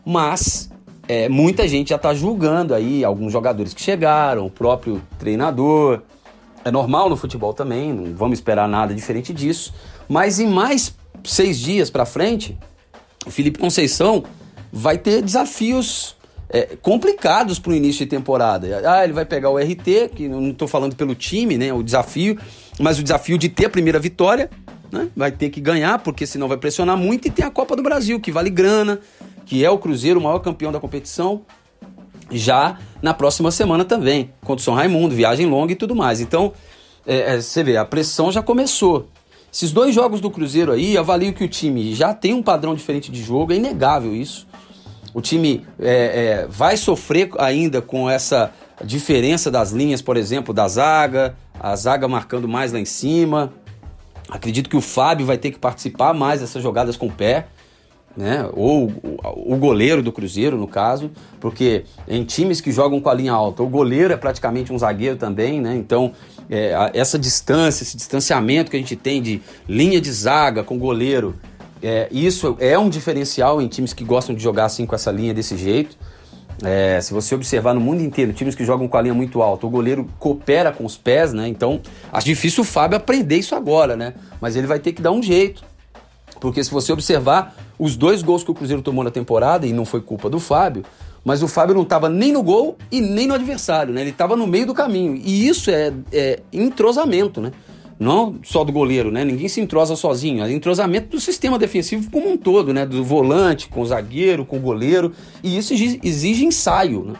mas 0.04 0.70
é, 1.08 1.28
muita 1.28 1.66
gente 1.66 1.90
já 1.90 1.96
está 1.96 2.14
julgando 2.14 2.74
aí 2.74 3.04
alguns 3.04 3.32
jogadores 3.32 3.74
que 3.74 3.80
chegaram, 3.80 4.46
o 4.46 4.50
próprio 4.50 5.02
treinador. 5.18 6.02
É 6.64 6.70
normal 6.70 7.08
no 7.08 7.16
futebol 7.16 7.54
também, 7.54 7.92
não 7.92 8.14
vamos 8.14 8.38
esperar 8.38 8.68
nada 8.68 8.94
diferente 8.94 9.32
disso. 9.32 9.72
Mas 10.08 10.38
em 10.38 10.46
mais 10.46 10.94
seis 11.24 11.58
dias 11.58 11.90
para 11.90 12.04
frente, 12.04 12.56
o 13.26 13.30
Felipe 13.30 13.58
Conceição 13.58 14.24
vai 14.72 14.98
ter 14.98 15.22
desafios 15.22 16.16
é, 16.48 16.76
complicados 16.82 17.58
para 17.58 17.72
o 17.72 17.74
início 17.74 18.04
de 18.04 18.10
temporada. 18.10 18.82
Ah, 18.88 19.04
ele 19.04 19.12
vai 19.12 19.24
pegar 19.24 19.50
o 19.50 19.58
RT, 19.58 20.10
que 20.14 20.28
não 20.28 20.50
estou 20.50 20.68
falando 20.68 20.96
pelo 20.96 21.14
time, 21.14 21.56
né? 21.56 21.72
O 21.72 21.82
desafio, 21.82 22.38
mas 22.78 22.98
o 22.98 23.02
desafio 23.02 23.38
de 23.38 23.48
ter 23.48 23.66
a 23.66 23.70
primeira 23.70 23.98
vitória, 23.98 24.50
né? 24.90 25.08
Vai 25.16 25.30
ter 25.30 25.50
que 25.50 25.60
ganhar, 25.60 25.98
porque 26.00 26.26
senão 26.26 26.48
vai 26.48 26.56
pressionar 26.56 26.96
muito. 26.96 27.28
E 27.28 27.30
tem 27.30 27.44
a 27.44 27.50
Copa 27.50 27.76
do 27.76 27.82
Brasil, 27.82 28.18
que 28.20 28.32
vale 28.32 28.50
grana, 28.50 29.00
que 29.50 29.64
é 29.64 29.68
o 29.68 29.78
Cruzeiro, 29.78 30.20
o 30.20 30.22
maior 30.22 30.38
campeão 30.38 30.70
da 30.70 30.78
competição, 30.78 31.42
já 32.30 32.78
na 33.02 33.12
próxima 33.12 33.50
semana 33.50 33.84
também, 33.84 34.32
contra 34.42 34.60
o 34.60 34.64
São 34.64 34.74
Raimundo, 34.74 35.12
viagem 35.12 35.44
longa 35.44 35.72
e 35.72 35.74
tudo 35.74 35.92
mais. 35.92 36.20
Então, 36.20 36.52
é, 37.04 37.34
é, 37.34 37.40
você 37.40 37.64
vê, 37.64 37.76
a 37.76 37.84
pressão 37.84 38.30
já 38.30 38.40
começou. 38.42 39.08
Esses 39.52 39.72
dois 39.72 39.92
jogos 39.92 40.20
do 40.20 40.30
Cruzeiro 40.30 40.70
aí, 40.70 40.96
avalio 40.96 41.32
que 41.32 41.42
o 41.42 41.48
time 41.48 41.92
já 41.96 42.14
tem 42.14 42.32
um 42.32 42.44
padrão 42.44 42.76
diferente 42.76 43.10
de 43.10 43.20
jogo, 43.20 43.52
é 43.52 43.56
inegável 43.56 44.14
isso. 44.14 44.46
O 45.12 45.20
time 45.20 45.66
é, 45.80 46.44
é 46.44 46.46
vai 46.48 46.76
sofrer 46.76 47.30
ainda 47.36 47.82
com 47.82 48.08
essa 48.08 48.52
diferença 48.84 49.50
das 49.50 49.72
linhas, 49.72 50.00
por 50.00 50.16
exemplo, 50.16 50.54
da 50.54 50.68
zaga, 50.68 51.34
a 51.58 51.74
zaga 51.74 52.06
marcando 52.06 52.46
mais 52.46 52.72
lá 52.72 52.78
em 52.78 52.84
cima. 52.84 53.52
Acredito 54.28 54.70
que 54.70 54.76
o 54.76 54.80
Fábio 54.80 55.26
vai 55.26 55.36
ter 55.36 55.50
que 55.50 55.58
participar 55.58 56.14
mais 56.14 56.40
dessas 56.40 56.62
jogadas 56.62 56.96
com 56.96 57.08
o 57.08 57.12
pé 57.12 57.48
né? 58.16 58.48
Ou 58.52 58.92
o, 59.22 59.56
goleiro 59.56 60.02
do 60.02 60.12
Cruzeiro, 60.12 60.56
no 60.56 60.66
caso, 60.66 61.10
porque 61.38 61.84
em 62.08 62.24
times 62.24 62.60
que 62.60 62.72
jogam 62.72 63.00
com 63.00 63.08
a 63.08 63.14
linha 63.14 63.32
alta, 63.32 63.62
o 63.62 63.68
goleiro 63.68 64.12
é 64.12 64.16
praticamente 64.16 64.72
um 64.72 64.78
zagueiro 64.78 65.16
também, 65.16 65.60
né? 65.60 65.76
Então, 65.76 66.12
é, 66.50 66.90
essa 66.92 67.18
distância, 67.18 67.82
esse 67.82 67.96
distanciamento 67.96 68.70
que 68.70 68.76
a 68.76 68.80
gente 68.80 68.96
tem 68.96 69.22
de 69.22 69.40
linha 69.68 70.00
de 70.00 70.10
zaga 70.12 70.64
com 70.64 70.78
goleiro, 70.78 71.36
é, 71.82 72.08
isso 72.10 72.56
é 72.58 72.78
um 72.78 72.90
diferencial 72.90 73.62
em 73.62 73.68
times 73.68 73.92
que 73.92 74.04
gostam 74.04 74.34
de 74.34 74.42
jogar 74.42 74.66
assim 74.66 74.84
com 74.84 74.94
essa 74.94 75.10
linha 75.10 75.32
desse 75.32 75.56
jeito. 75.56 75.96
É, 76.62 77.00
se 77.00 77.14
você 77.14 77.34
observar 77.34 77.72
no 77.72 77.80
mundo 77.80 78.02
inteiro, 78.02 78.34
times 78.34 78.54
que 78.54 78.64
jogam 78.64 78.86
com 78.86 78.96
a 78.96 79.00
linha 79.00 79.14
muito 79.14 79.40
alta, 79.40 79.66
o 79.66 79.70
goleiro 79.70 80.06
coopera 80.18 80.70
com 80.70 80.84
os 80.84 80.96
pés, 80.96 81.32
né? 81.32 81.48
Então, 81.48 81.80
acho 82.12 82.26
difícil 82.26 82.62
o 82.62 82.66
Fábio 82.66 82.98
aprender 82.98 83.36
isso 83.36 83.54
agora, 83.54 83.96
né? 83.96 84.12
Mas 84.40 84.56
ele 84.56 84.66
vai 84.66 84.78
ter 84.78 84.92
que 84.92 85.00
dar 85.00 85.12
um 85.12 85.22
jeito. 85.22 85.64
Porque 86.38 86.62
se 86.62 86.70
você 86.70 86.92
observar, 86.92 87.54
os 87.80 87.96
dois 87.96 88.22
gols 88.22 88.44
que 88.44 88.50
o 88.50 88.54
Cruzeiro 88.54 88.82
tomou 88.82 89.02
na 89.02 89.10
temporada, 89.10 89.66
e 89.66 89.72
não 89.72 89.86
foi 89.86 90.02
culpa 90.02 90.28
do 90.28 90.38
Fábio, 90.38 90.84
mas 91.24 91.42
o 91.42 91.48
Fábio 91.48 91.74
não 91.74 91.82
estava 91.82 92.10
nem 92.10 92.30
no 92.30 92.42
gol 92.42 92.76
e 92.92 93.00
nem 93.00 93.26
no 93.26 93.32
adversário, 93.32 93.94
né? 93.94 94.02
Ele 94.02 94.10
estava 94.10 94.36
no 94.36 94.46
meio 94.46 94.66
do 94.66 94.74
caminho. 94.74 95.16
E 95.16 95.48
isso 95.48 95.70
é, 95.70 95.90
é, 96.12 96.40
entrosamento, 96.52 97.40
né? 97.40 97.52
Não 97.98 98.36
só 98.42 98.64
do 98.64 98.72
goleiro, 98.72 99.10
né? 99.10 99.24
Ninguém 99.24 99.48
se 99.48 99.62
entrosa 99.62 99.96
sozinho. 99.96 100.44
É 100.44 100.52
entrosamento 100.52 101.08
do 101.08 101.20
sistema 101.20 101.58
defensivo 101.58 102.10
como 102.10 102.30
um 102.30 102.36
todo, 102.36 102.72
né? 102.74 102.84
Do 102.84 103.02
volante, 103.02 103.68
com 103.68 103.80
o 103.80 103.86
zagueiro, 103.86 104.44
com 104.44 104.58
o 104.58 104.60
goleiro. 104.60 105.14
E 105.42 105.56
isso 105.56 105.72
exige, 105.72 106.44
ensaio, 106.44 107.04
né? 107.04 107.14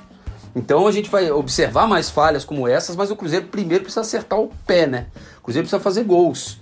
Então 0.54 0.86
a 0.86 0.92
gente 0.92 1.08
vai 1.08 1.30
observar 1.30 1.88
mais 1.88 2.10
falhas 2.10 2.44
como 2.44 2.68
essas, 2.68 2.96
mas 2.96 3.10
o 3.10 3.16
Cruzeiro 3.16 3.46
primeiro 3.46 3.84
precisa 3.84 4.02
acertar 4.02 4.38
o 4.38 4.50
pé, 4.66 4.86
né? 4.86 5.06
O 5.38 5.42
Cruzeiro 5.42 5.66
precisa 5.66 5.82
fazer 5.82 6.04
gols. 6.04 6.58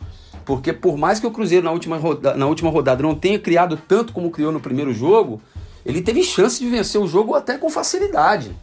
Porque 0.49 0.73
por 0.73 0.97
mais 0.97 1.21
que 1.21 1.27
o 1.27 1.31
Cruzeiro 1.31 1.67
na 1.67 1.71
última, 1.71 1.99
roda, 1.99 2.33
na 2.33 2.47
última 2.47 2.71
rodada 2.71 3.03
não 3.03 3.15
tenha 3.15 3.39
criado 3.39 3.79
tanto 3.87 4.15
como 4.15 4.31
criou 4.31 4.51
no 4.51 4.59
primeiro 4.59 4.95
jogo, 4.95 5.43
ele 5.85 6.01
teve 6.01 6.23
chance 6.23 6.59
de 6.59 6.71
vencer 6.71 6.99
o 6.99 7.07
jogo 7.07 7.35
até 7.35 7.59
com 7.59 7.69
facilidade. 7.69 8.57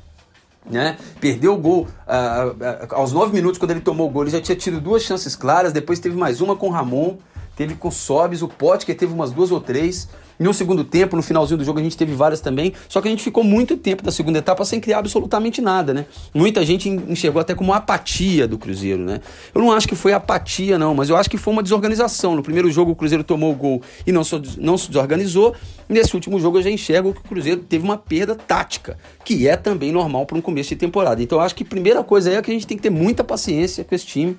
Né? 0.67 0.97
Perdeu 1.21 1.53
o 1.53 1.57
gol 1.57 1.81
uh, 1.83 1.85
uh, 1.85 2.95
aos 2.95 3.13
nove 3.13 3.33
minutos, 3.33 3.59
quando 3.59 3.69
ele 3.69 3.81
tomou 3.81 4.07
o 4.07 4.09
gol, 4.09 4.23
ele 4.23 4.31
já 4.31 4.41
tinha 4.41 4.55
tido 4.55 4.81
duas 4.81 5.03
chances 5.03 5.35
claras, 5.35 5.71
depois 5.71 5.99
teve 5.99 6.17
mais 6.17 6.41
uma 6.41 6.55
com 6.55 6.69
o 6.69 6.71
Ramon, 6.71 7.17
teve 7.55 7.75
com 7.75 7.89
o 7.89 7.91
Sobis, 7.91 8.41
o 8.41 8.49
que 8.83 8.95
teve 8.95 9.13
umas 9.13 9.31
duas 9.31 9.51
ou 9.51 9.61
três. 9.61 10.09
No 10.39 10.53
segundo 10.53 10.83
tempo, 10.83 11.15
no 11.15 11.21
finalzinho 11.21 11.57
do 11.57 11.63
jogo, 11.63 11.79
a 11.79 11.83
gente 11.83 11.95
teve 11.97 12.13
várias 12.13 12.41
também. 12.41 12.73
Só 12.89 13.01
que 13.01 13.07
a 13.07 13.11
gente 13.11 13.23
ficou 13.23 13.43
muito 13.43 13.77
tempo 13.77 14.03
da 14.03 14.11
segunda 14.11 14.39
etapa 14.39 14.63
sem 14.65 14.79
criar 14.79 14.99
absolutamente 14.99 15.61
nada, 15.61 15.93
né? 15.93 16.05
Muita 16.33 16.65
gente 16.65 16.89
enxergou 16.89 17.39
até 17.39 17.55
como 17.55 17.73
apatia 17.73 18.47
do 18.47 18.57
Cruzeiro, 18.57 19.03
né? 19.03 19.21
Eu 19.53 19.61
não 19.61 19.71
acho 19.71 19.87
que 19.87 19.95
foi 19.95 20.13
apatia, 20.13 20.77
não, 20.77 20.93
mas 20.93 21.09
eu 21.09 21.15
acho 21.15 21.29
que 21.29 21.37
foi 21.37 21.53
uma 21.53 21.63
desorganização. 21.63 22.35
No 22.35 22.43
primeiro 22.43 22.69
jogo, 22.69 22.91
o 22.91 22.95
Cruzeiro 22.95 23.23
tomou 23.23 23.51
o 23.51 23.55
gol 23.55 23.81
e 24.05 24.11
não, 24.11 24.23
so, 24.23 24.41
não 24.57 24.77
se 24.77 24.87
desorganizou. 24.89 25.55
Nesse 25.87 26.15
último 26.15 26.39
jogo, 26.39 26.57
eu 26.57 26.63
já 26.63 26.69
enxergo 26.69 27.13
que 27.13 27.19
o 27.19 27.23
Cruzeiro 27.23 27.61
teve 27.61 27.83
uma 27.83 27.97
perda 27.97 28.35
tática, 28.35 28.97
que 29.23 29.47
é 29.47 29.55
também 29.55 29.91
normal 29.91 30.25
para 30.25 30.37
um 30.37 30.41
começo 30.41 30.69
de 30.69 30.75
temporada. 30.75 31.21
Então, 31.21 31.37
eu 31.37 31.43
acho 31.43 31.55
que 31.55 31.63
a 31.63 31.67
primeira 31.67 32.03
coisa 32.03 32.31
é 32.31 32.41
que 32.41 32.51
a 32.51 32.53
gente 32.53 32.67
tem 32.67 32.75
que 32.75 32.83
ter 32.83 32.89
muita 32.89 33.23
paciência 33.23 33.83
com 33.83 33.93
esse 33.93 34.05
time 34.05 34.37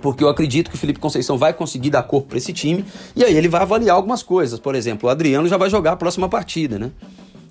porque 0.00 0.22
eu 0.22 0.28
acredito 0.28 0.70
que 0.70 0.76
o 0.76 0.78
Felipe 0.78 0.98
Conceição 0.98 1.36
vai 1.36 1.52
conseguir 1.52 1.90
dar 1.90 2.02
corpo 2.02 2.28
para 2.28 2.38
esse 2.38 2.52
time 2.52 2.84
e 3.14 3.24
aí 3.24 3.36
ele 3.36 3.48
vai 3.48 3.62
avaliar 3.62 3.96
algumas 3.96 4.22
coisas. 4.22 4.58
Por 4.58 4.74
exemplo, 4.74 5.08
o 5.08 5.10
Adriano 5.10 5.48
já 5.48 5.56
vai 5.56 5.70
jogar 5.70 5.92
a 5.92 5.96
próxima 5.96 6.28
partida, 6.28 6.78
né? 6.78 6.90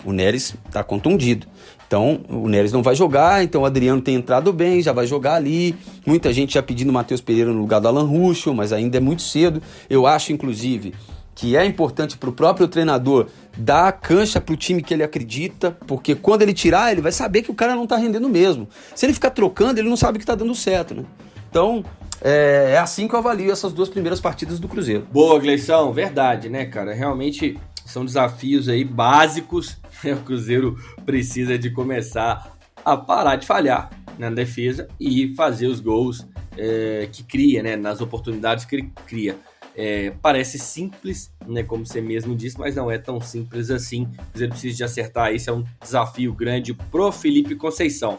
O 0.03 0.11
Neres 0.11 0.55
está 0.67 0.83
contundido. 0.83 1.47
Então, 1.87 2.21
o 2.29 2.47
Neres 2.47 2.71
não 2.71 2.81
vai 2.81 2.95
jogar, 2.95 3.43
então 3.43 3.61
o 3.61 3.65
Adriano 3.65 4.01
tem 4.01 4.15
entrado 4.15 4.51
bem, 4.51 4.81
já 4.81 4.91
vai 4.91 5.05
jogar 5.05 5.35
ali. 5.35 5.75
Muita 6.05 6.31
gente 6.33 6.53
já 6.53 6.63
pedindo 6.63 6.89
o 6.89 6.93
Matheus 6.93 7.21
Pereira 7.21 7.51
no 7.51 7.59
lugar 7.59 7.79
do 7.79 7.87
Alan 7.87 8.05
Ruschel, 8.05 8.53
mas 8.53 8.73
ainda 8.73 8.97
é 8.97 8.99
muito 8.99 9.21
cedo. 9.21 9.61
Eu 9.89 10.05
acho, 10.07 10.31
inclusive, 10.31 10.93
que 11.35 11.55
é 11.55 11.65
importante 11.65 12.17
para 12.17 12.29
o 12.29 12.33
próprio 12.33 12.67
treinador 12.67 13.27
dar 13.57 13.91
cancha 13.91 14.39
para 14.39 14.53
o 14.53 14.57
time 14.57 14.81
que 14.81 14.93
ele 14.93 15.03
acredita, 15.03 15.77
porque 15.85 16.15
quando 16.15 16.41
ele 16.41 16.53
tirar, 16.53 16.91
ele 16.91 17.01
vai 17.01 17.11
saber 17.11 17.41
que 17.41 17.51
o 17.51 17.55
cara 17.55 17.75
não 17.75 17.83
está 17.83 17.97
rendendo 17.97 18.29
mesmo. 18.29 18.67
Se 18.95 19.05
ele 19.05 19.13
ficar 19.13 19.31
trocando, 19.31 19.79
ele 19.79 19.89
não 19.89 19.97
sabe 19.97 20.17
que 20.17 20.23
está 20.23 20.35
dando 20.35 20.55
certo, 20.55 20.95
né? 20.95 21.03
Então, 21.49 21.83
é, 22.27 22.71
é, 22.71 22.77
assim 22.79 23.07
que 23.07 23.13
eu 23.13 23.19
avalio 23.19 23.51
essas 23.51 23.71
duas 23.71 23.87
primeiras 23.87 24.19
partidas 24.19 24.59
do 24.59 24.67
Cruzeiro. 24.67 25.07
Boa, 25.11 25.39
Gleição, 25.39 25.93
verdade, 25.93 26.49
né, 26.49 26.65
cara? 26.65 26.91
Realmente 26.91 27.55
são 27.85 28.03
desafios 28.03 28.67
aí 28.67 28.83
básicos. 28.83 29.77
Né? 30.03 30.13
O 30.15 30.23
Cruzeiro 30.23 30.75
precisa 31.05 31.55
de 31.55 31.69
começar 31.69 32.57
a 32.83 32.97
parar 32.97 33.35
de 33.35 33.45
falhar 33.45 33.91
na 34.17 34.31
defesa 34.31 34.87
e 34.99 35.35
fazer 35.35 35.67
os 35.67 35.79
gols 35.79 36.25
é, 36.57 37.07
que 37.11 37.23
cria, 37.23 37.61
né? 37.61 37.75
Nas 37.75 38.01
oportunidades 38.01 38.65
que 38.65 38.75
ele 38.75 38.91
cria. 39.05 39.37
É, 39.75 40.11
parece 40.19 40.57
simples, 40.57 41.31
né, 41.45 41.61
como 41.61 41.85
você 41.85 41.99
mesmo 41.99 42.33
disse, 42.33 42.57
mas 42.57 42.75
não 42.75 42.89
é 42.89 42.97
tão 42.97 43.21
simples 43.21 43.69
assim. 43.69 44.07
Cruzeiro 44.31 44.51
precisa 44.51 44.77
de 44.77 44.83
acertar 44.83 45.31
isso, 45.31 45.51
é 45.51 45.53
um 45.53 45.63
desafio 45.79 46.33
grande 46.33 46.73
pro 46.73 47.11
Felipe 47.11 47.55
Conceição. 47.55 48.17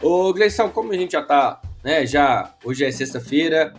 Ô, 0.00 0.32
Gleison, 0.32 0.68
como 0.68 0.92
a 0.92 0.96
gente 0.96 1.12
já 1.12 1.22
tá 1.22 1.60
né? 1.82 2.06
Já 2.06 2.54
hoje 2.64 2.84
é 2.84 2.90
sexta-feira, 2.90 3.74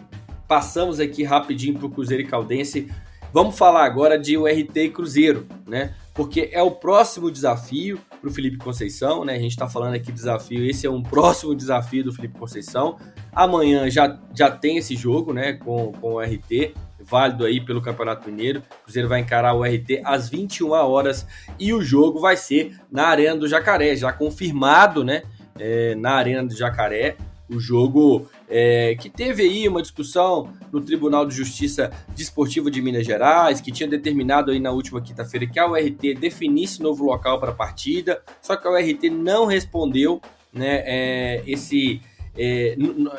passamos 0.48 1.00
aqui 1.00 1.24
rapidinho 1.24 1.78
para 1.78 1.88
o 1.88 1.90
Cruzeiro 1.90 2.24
e 2.24 2.28
Caldense. 2.28 2.92
Vamos 3.34 3.58
falar 3.58 3.86
agora 3.86 4.20
de 4.20 4.38
URT 4.38 4.76
e 4.76 4.90
Cruzeiro, 4.90 5.48
né? 5.66 5.94
Porque 6.14 6.50
é 6.52 6.62
o 6.62 6.72
próximo 6.72 7.32
desafio 7.32 7.98
para 8.20 8.30
o 8.30 8.34
Felipe 8.34 8.58
Conceição, 8.58 9.24
né? 9.24 9.36
A 9.36 9.40
gente 9.40 9.52
está 9.52 9.70
falando 9.70 9.94
aqui 9.94 10.08
de 10.08 10.12
desafio, 10.12 10.66
esse 10.66 10.86
é 10.86 10.90
um 10.90 11.02
próximo 11.02 11.56
desafio 11.56 12.04
do 12.04 12.14
Felipe 12.14 12.38
Conceição. 12.38 12.98
Amanhã 13.32 13.90
já, 13.90 14.20
já 14.36 14.52
tem 14.52 14.78
esse 14.78 14.96
jogo, 14.98 15.32
né? 15.32 15.54
Com, 15.54 15.94
com 15.94 16.16
o 16.16 16.20
RT, 16.20 16.74
válido 17.00 17.46
aí 17.46 17.64
pelo 17.64 17.82
Campeonato 17.82 18.30
Mineiro. 18.30 18.62
O 18.82 18.84
Cruzeiro 18.84 19.08
vai 19.08 19.22
encarar 19.22 19.54
o 19.54 19.64
RT 19.64 20.02
às 20.04 20.28
21 20.28 20.72
horas 20.72 21.26
e 21.58 21.74
o 21.74 21.82
jogo 21.82 22.20
vai 22.20 22.36
ser 22.36 22.78
na 22.92 23.08
Arena 23.08 23.38
do 23.38 23.48
Jacaré, 23.48 23.96
já 23.96 24.12
confirmado, 24.12 25.06
né? 25.06 25.24
É, 25.58 25.96
na 25.96 26.12
Arena 26.12 26.44
do 26.44 26.56
Jacaré 26.56 27.16
o 27.52 27.60
jogo 27.60 28.28
é, 28.50 28.96
que 28.96 29.10
teve 29.10 29.44
aí 29.44 29.68
uma 29.68 29.82
discussão 29.82 30.54
no 30.72 30.80
Tribunal 30.80 31.26
de 31.26 31.36
Justiça 31.36 31.92
Desportiva 32.16 32.72
de 32.72 32.82
Minas 32.82 33.06
Gerais, 33.06 33.60
que 33.60 33.72
tinha 33.72 33.90
determinado 33.90 34.52
aí 34.52 34.60
na 34.60 34.72
última 34.72 35.02
quinta-feira 35.02 35.46
que 35.46 35.60
a 35.60 35.70
URT 35.70 36.16
definisse 36.20 36.82
novo 36.82 37.04
local 37.04 37.40
para 37.40 37.52
a 37.52 37.56
partida, 37.56 38.22
só 38.42 38.56
que 38.56 38.68
a 38.68 38.72
URT 38.72 39.10
não 39.10 39.46
respondeu, 39.46 40.22
né, 40.54 40.84
é, 40.86 41.44
esse 41.46 42.02
é, 42.38 42.78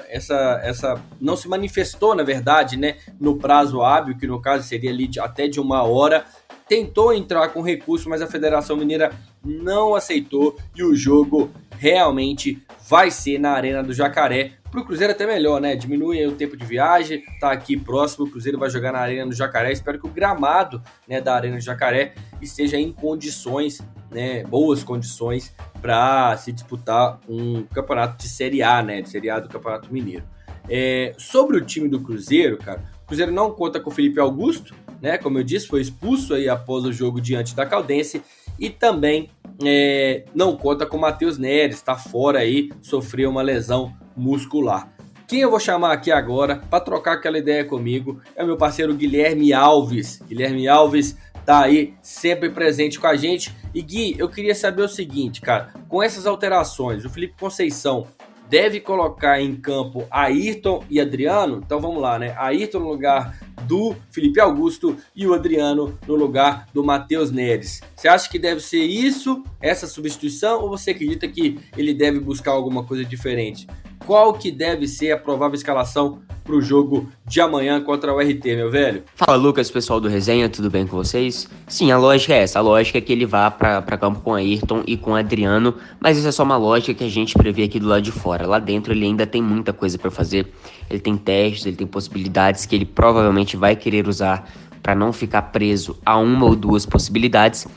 essa, 0.08 0.60
essa 0.62 1.02
não 1.20 1.36
se 1.36 1.46
manifestou, 1.46 2.14
na 2.14 2.22
verdade, 2.22 2.78
né, 2.78 2.96
no 3.20 3.36
prazo 3.36 3.82
hábil, 3.82 4.16
que 4.16 4.26
no 4.26 4.40
caso 4.40 4.66
seria 4.66 4.90
ali 4.90 5.06
de, 5.06 5.20
até 5.20 5.46
de 5.46 5.60
uma 5.60 5.82
hora, 5.82 6.24
tentou 6.72 7.12
entrar 7.12 7.48
com 7.48 7.60
recurso, 7.60 8.08
mas 8.08 8.22
a 8.22 8.26
Federação 8.26 8.78
Mineira 8.78 9.12
não 9.44 9.94
aceitou 9.94 10.56
e 10.74 10.82
o 10.82 10.94
jogo 10.96 11.50
realmente 11.76 12.62
vai 12.88 13.10
ser 13.10 13.38
na 13.38 13.50
Arena 13.50 13.82
do 13.82 13.92
Jacaré. 13.92 14.52
Para 14.70 14.80
o 14.80 14.84
Cruzeiro 14.86 15.12
até 15.12 15.26
melhor, 15.26 15.60
né? 15.60 15.76
Diminui 15.76 16.26
o 16.26 16.32
tempo 16.32 16.56
de 16.56 16.64
viagem, 16.64 17.22
tá 17.38 17.52
aqui 17.52 17.76
próximo, 17.76 18.24
o 18.24 18.30
Cruzeiro 18.30 18.58
vai 18.58 18.70
jogar 18.70 18.90
na 18.90 19.00
Arena 19.00 19.26
do 19.26 19.34
Jacaré. 19.34 19.70
Espero 19.70 20.00
que 20.00 20.06
o 20.06 20.10
gramado 20.10 20.82
né, 21.06 21.20
da 21.20 21.34
Arena 21.34 21.56
do 21.56 21.62
Jacaré 21.62 22.14
esteja 22.40 22.78
em 22.78 22.90
condições, 22.90 23.82
né, 24.10 24.42
boas 24.44 24.82
condições 24.82 25.54
para 25.82 26.34
se 26.38 26.52
disputar 26.52 27.20
um 27.28 27.64
campeonato 27.64 28.16
de 28.16 28.30
Série 28.30 28.62
A, 28.62 28.82
né? 28.82 29.02
De 29.02 29.10
Série 29.10 29.28
A 29.28 29.40
do 29.40 29.48
Campeonato 29.50 29.92
Mineiro. 29.92 30.24
É, 30.70 31.12
sobre 31.18 31.58
o 31.58 31.60
time 31.60 31.86
do 31.86 32.00
Cruzeiro, 32.00 32.56
cara, 32.56 32.82
Cruzeiro 33.12 33.30
não 33.30 33.50
conta 33.50 33.78
com 33.78 33.90
o 33.90 33.92
Felipe 33.92 34.18
Augusto, 34.18 34.74
né? 34.98 35.18
Como 35.18 35.38
eu 35.38 35.44
disse, 35.44 35.66
foi 35.66 35.82
expulso 35.82 36.32
aí 36.32 36.48
após 36.48 36.86
o 36.86 36.90
jogo 36.90 37.20
diante 37.20 37.54
da 37.54 37.66
Caldense 37.66 38.22
e 38.58 38.70
também 38.70 39.28
é, 39.62 40.24
não 40.34 40.56
conta 40.56 40.86
com 40.86 40.96
o 40.96 41.00
Matheus 41.00 41.36
Neres, 41.36 41.76
está 41.76 41.94
fora 41.94 42.38
aí, 42.38 42.70
sofreu 42.80 43.28
uma 43.28 43.42
lesão 43.42 43.94
muscular. 44.16 44.90
Quem 45.28 45.40
eu 45.40 45.50
vou 45.50 45.60
chamar 45.60 45.92
aqui 45.92 46.10
agora 46.10 46.62
para 46.70 46.80
trocar 46.80 47.12
aquela 47.12 47.36
ideia 47.36 47.66
comigo 47.66 48.18
é 48.34 48.42
o 48.42 48.46
meu 48.46 48.56
parceiro 48.56 48.94
Guilherme 48.94 49.52
Alves. 49.52 50.22
Guilherme 50.26 50.66
Alves 50.66 51.14
tá 51.44 51.64
aí 51.64 51.92
sempre 52.00 52.48
presente 52.48 52.98
com 52.98 53.06
a 53.06 53.14
gente. 53.14 53.54
E 53.74 53.82
Gui, 53.82 54.16
eu 54.18 54.28
queria 54.28 54.54
saber 54.54 54.82
o 54.82 54.88
seguinte, 54.88 55.42
cara, 55.42 55.68
com 55.86 56.02
essas 56.02 56.24
alterações, 56.24 57.04
o 57.04 57.10
Felipe 57.10 57.34
Conceição 57.38 58.06
deve 58.52 58.80
colocar 58.80 59.40
em 59.40 59.56
campo 59.56 60.06
Ayrton 60.10 60.84
e 60.90 61.00
Adriano? 61.00 61.62
Então 61.64 61.80
vamos 61.80 62.02
lá, 62.02 62.18
né? 62.18 62.34
Ayrton 62.36 62.80
no 62.80 62.90
lugar 62.90 63.34
do 63.66 63.96
Felipe 64.10 64.38
Augusto 64.40 64.94
e 65.16 65.26
o 65.26 65.32
Adriano 65.32 65.98
no 66.06 66.14
lugar 66.14 66.68
do 66.74 66.84
Matheus 66.84 67.30
Neres. 67.30 67.80
Você 67.96 68.08
acha 68.08 68.28
que 68.28 68.38
deve 68.38 68.60
ser 68.60 68.84
isso, 68.84 69.42
essa 69.58 69.86
substituição, 69.86 70.60
ou 70.60 70.68
você 70.68 70.90
acredita 70.90 71.26
que 71.26 71.58
ele 71.78 71.94
deve 71.94 72.20
buscar 72.20 72.50
alguma 72.50 72.84
coisa 72.84 73.06
diferente? 73.06 73.66
Qual 74.06 74.32
que 74.32 74.50
deve 74.50 74.88
ser 74.88 75.12
a 75.12 75.16
provável 75.16 75.54
escalação 75.54 76.20
para 76.42 76.56
o 76.56 76.60
jogo 76.60 77.08
de 77.24 77.40
amanhã 77.40 77.80
contra 77.80 78.12
o 78.12 78.18
RT, 78.18 78.44
meu 78.56 78.70
velho? 78.70 79.04
Fala 79.14 79.36
Lucas, 79.36 79.70
pessoal 79.70 80.00
do 80.00 80.08
Resenha, 80.08 80.48
tudo 80.48 80.68
bem 80.68 80.86
com 80.86 80.96
vocês? 80.96 81.48
Sim, 81.68 81.92
a 81.92 81.98
lógica 81.98 82.34
é 82.34 82.42
essa, 82.42 82.58
a 82.58 82.62
lógica 82.62 82.98
é 82.98 83.00
que 83.00 83.12
ele 83.12 83.24
vá 83.24 83.48
para 83.50 83.96
campo 83.96 84.20
com 84.20 84.34
Ayrton 84.34 84.82
e 84.86 84.96
com 84.96 85.14
Adriano, 85.14 85.76
mas 86.00 86.18
isso 86.18 86.26
é 86.26 86.32
só 86.32 86.42
uma 86.42 86.56
lógica 86.56 86.94
que 86.94 87.04
a 87.04 87.08
gente 87.08 87.34
prevê 87.34 87.62
aqui 87.62 87.78
do 87.78 87.86
lado 87.86 88.02
de 88.02 88.10
fora. 88.10 88.46
Lá 88.46 88.58
dentro 88.58 88.92
ele 88.92 89.04
ainda 89.04 89.24
tem 89.24 89.40
muita 89.40 89.72
coisa 89.72 89.96
para 89.96 90.10
fazer, 90.10 90.48
ele 90.90 91.00
tem 91.00 91.16
testes, 91.16 91.66
ele 91.66 91.76
tem 91.76 91.86
possibilidades 91.86 92.66
que 92.66 92.74
ele 92.74 92.84
provavelmente 92.84 93.56
vai 93.56 93.76
querer 93.76 94.08
usar 94.08 94.50
para 94.82 94.96
não 94.96 95.12
ficar 95.12 95.42
preso 95.42 95.96
a 96.04 96.18
uma 96.18 96.46
ou 96.46 96.56
duas 96.56 96.84
possibilidades, 96.84 97.68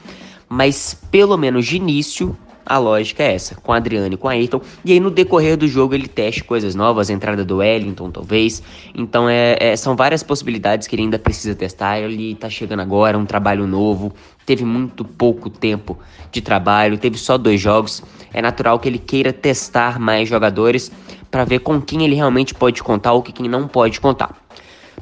mas 0.49 0.99
pelo 1.11 1.37
menos 1.37 1.67
de 1.67 1.75
início 1.75 2.35
a 2.65 2.77
lógica 2.77 3.23
é 3.23 3.35
essa, 3.35 3.55
com 3.55 3.71
Adriano 3.71 4.13
e 4.13 4.17
com 4.17 4.27
Ayrton. 4.27 4.61
E 4.83 4.91
aí 4.91 4.99
no 4.99 5.11
decorrer 5.11 5.55
do 5.55 5.67
jogo 5.67 5.93
ele 5.93 6.07
teste 6.07 6.43
coisas 6.43 6.73
novas, 6.73 7.09
entrada 7.09 7.45
do 7.45 7.57
Wellington 7.57 8.09
talvez. 8.09 8.63
Então 8.93 9.29
é, 9.29 9.55
é, 9.59 9.75
são 9.75 9.95
várias 9.95 10.23
possibilidades 10.23 10.87
que 10.87 10.95
ele 10.95 11.03
ainda 11.03 11.19
precisa 11.19 11.53
testar. 11.53 11.99
Ele 11.99 12.35
tá 12.35 12.49
chegando 12.49 12.81
agora, 12.81 13.17
um 13.17 13.25
trabalho 13.25 13.67
novo. 13.67 14.13
Teve 14.45 14.63
muito 14.63 15.03
pouco 15.05 15.49
tempo 15.49 15.97
de 16.31 16.41
trabalho, 16.41 16.97
teve 16.97 17.17
só 17.17 17.37
dois 17.37 17.59
jogos. 17.61 18.01
É 18.33 18.41
natural 18.41 18.79
que 18.79 18.89
ele 18.89 18.99
queira 18.99 19.31
testar 19.31 19.99
mais 19.99 20.27
jogadores 20.27 20.91
para 21.31 21.45
ver 21.45 21.59
com 21.59 21.81
quem 21.81 22.03
ele 22.03 22.15
realmente 22.15 22.53
pode 22.53 22.81
contar 22.81 23.13
ou 23.13 23.21
com 23.21 23.31
quem 23.31 23.47
não 23.47 23.67
pode 23.67 23.99
contar. 23.99 24.35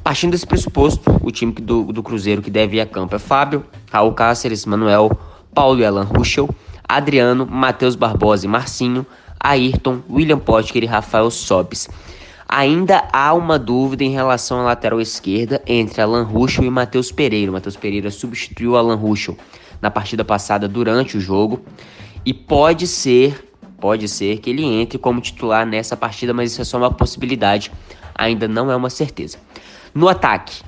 Partindo 0.02 0.32
desse 0.32 0.46
pressuposto, 0.46 1.18
o 1.22 1.30
time 1.30 1.52
do, 1.52 1.84
do 1.84 2.02
Cruzeiro 2.02 2.42
que 2.42 2.50
deve 2.50 2.76
ir 2.76 2.80
a 2.80 2.86
campo 2.86 3.14
é 3.14 3.18
Fábio, 3.18 3.64
Raul 3.90 4.12
Cáceres, 4.12 4.66
Manuel, 4.66 5.10
Paulo 5.54 5.80
e 5.80 5.84
Alan 5.84 6.04
Ruschel. 6.04 6.48
Adriano, 6.88 7.46
Matheus 7.46 7.96
Barbosa 7.96 8.46
e 8.46 8.48
Marcinho, 8.48 9.06
Ayrton, 9.40 10.00
William 10.08 10.38
Potker 10.38 10.82
e 10.82 10.86
Rafael 10.86 11.30
Sobis. 11.30 11.88
Ainda 12.48 13.08
há 13.12 13.34
uma 13.34 13.58
dúvida 13.58 14.04
em 14.04 14.10
relação 14.10 14.60
à 14.60 14.62
lateral 14.62 15.00
esquerda 15.00 15.62
entre 15.66 16.00
Alan 16.00 16.22
Ruschel 16.22 16.64
e 16.64 16.70
Matheus 16.70 17.10
Pereira. 17.10 17.50
Matheus 17.50 17.76
Pereira 17.76 18.10
substituiu 18.10 18.76
Alan 18.76 18.96
Ruschel 18.96 19.36
na 19.80 19.90
partida 19.90 20.24
passada 20.24 20.68
durante 20.68 21.16
o 21.16 21.20
jogo 21.20 21.62
e 22.24 22.32
pode 22.32 22.86
ser, 22.86 23.52
pode 23.80 24.08
ser 24.08 24.38
que 24.38 24.50
ele 24.50 24.64
entre 24.64 24.98
como 24.98 25.20
titular 25.20 25.66
nessa 25.66 25.96
partida, 25.96 26.32
mas 26.32 26.52
isso 26.52 26.60
é 26.60 26.64
só 26.64 26.78
uma 26.78 26.90
possibilidade, 26.90 27.72
ainda 28.14 28.46
não 28.46 28.70
é 28.70 28.76
uma 28.76 28.88
certeza. 28.88 29.38
No 29.94 30.08
ataque, 30.08 30.62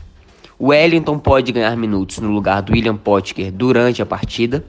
o 0.59 0.69
Wellington 0.69 1.19
pode 1.19 1.53
ganhar 1.53 1.77
minutos 1.77 2.19
no 2.19 2.31
lugar 2.31 2.63
do 2.63 2.73
William 2.73 2.97
Potker 2.97 3.53
durante 3.53 4.03
a 4.03 4.07
partida 4.07 4.65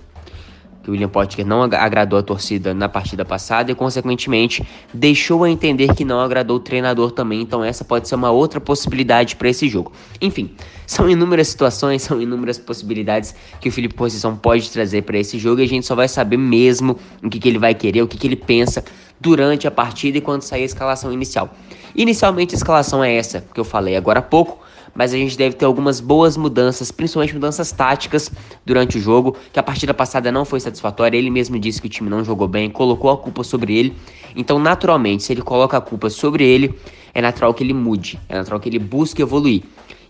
que 0.87 0.91
o 0.91 0.93
William 0.93 1.09
Potker 1.09 1.45
não 1.45 1.63
agradou 1.63 2.17
a 2.17 2.23
torcida 2.23 2.73
na 2.73 2.87
partida 2.87 3.25
passada 3.25 3.69
e, 3.69 3.75
consequentemente, 3.75 4.65
deixou 4.93 5.43
a 5.43 5.49
entender 5.49 5.93
que 5.93 6.05
não 6.05 6.21
agradou 6.21 6.55
o 6.55 6.59
treinador 6.61 7.11
também. 7.11 7.41
Então, 7.41 7.61
essa 7.61 7.83
pode 7.83 8.07
ser 8.07 8.15
uma 8.15 8.31
outra 8.31 8.61
possibilidade 8.61 9.35
para 9.35 9.49
esse 9.49 9.67
jogo. 9.67 9.91
Enfim, 10.21 10.55
são 10.87 11.09
inúmeras 11.09 11.49
situações, 11.49 12.03
são 12.03 12.21
inúmeras 12.21 12.57
possibilidades 12.57 13.35
que 13.59 13.67
o 13.67 13.71
Felipe 13.71 13.95
Conceição 13.95 14.37
pode 14.37 14.71
trazer 14.71 15.01
para 15.01 15.17
esse 15.17 15.37
jogo 15.37 15.59
e 15.59 15.65
a 15.65 15.67
gente 15.67 15.85
só 15.85 15.93
vai 15.93 16.07
saber 16.07 16.37
mesmo 16.37 16.97
o 17.21 17.29
que, 17.29 17.37
que 17.37 17.49
ele 17.49 17.59
vai 17.59 17.75
querer, 17.75 18.01
o 18.01 18.07
que, 18.07 18.17
que 18.17 18.25
ele 18.25 18.37
pensa 18.37 18.85
durante 19.19 19.67
a 19.67 19.71
partida 19.71 20.19
e 20.19 20.21
quando 20.21 20.43
sair 20.43 20.61
a 20.61 20.65
escalação 20.65 21.11
inicial. 21.11 21.53
Inicialmente, 21.93 22.55
a 22.55 22.57
escalação 22.57 23.03
é 23.03 23.13
essa 23.13 23.43
que 23.53 23.59
eu 23.59 23.65
falei 23.65 23.97
agora 23.97 24.19
há 24.19 24.21
pouco 24.21 24.65
mas 24.97 25.13
a 25.13 25.17
gente 25.17 25.37
deve 25.37 25.55
ter 25.55 25.63
algumas 25.63 25.99
boas 25.99 26.35
mudanças, 26.35 26.91
principalmente 26.91 27.35
mudanças 27.35 27.71
táticas 27.71 28.31
durante 28.65 28.97
o 28.97 28.99
jogo, 28.99 29.37
que 29.53 29.59
a 29.59 29.63
partida 29.63 29.93
passada 29.93 30.31
não 30.31 30.43
foi 30.43 30.59
satisfatória. 30.59 31.15
Ele 31.15 31.29
mesmo 31.29 31.59
disse 31.59 31.79
que 31.79 31.85
o 31.85 31.89
time 31.89 32.09
não 32.09 32.23
jogou 32.23 32.47
bem, 32.47 32.67
colocou 32.67 33.11
a 33.11 33.17
culpa 33.17 33.43
sobre 33.43 33.77
ele. 33.77 33.95
Então, 34.35 34.57
naturalmente, 34.57 35.21
se 35.21 35.31
ele 35.31 35.43
coloca 35.43 35.77
a 35.77 35.81
culpa 35.81 36.09
sobre 36.09 36.43
ele, 36.43 36.73
é 37.13 37.21
natural 37.21 37.53
que 37.53 37.63
ele 37.63 37.75
mude, 37.75 38.19
é 38.27 38.37
natural 38.37 38.59
que 38.59 38.67
ele 38.67 38.79
busque 38.79 39.21
evoluir. 39.21 39.61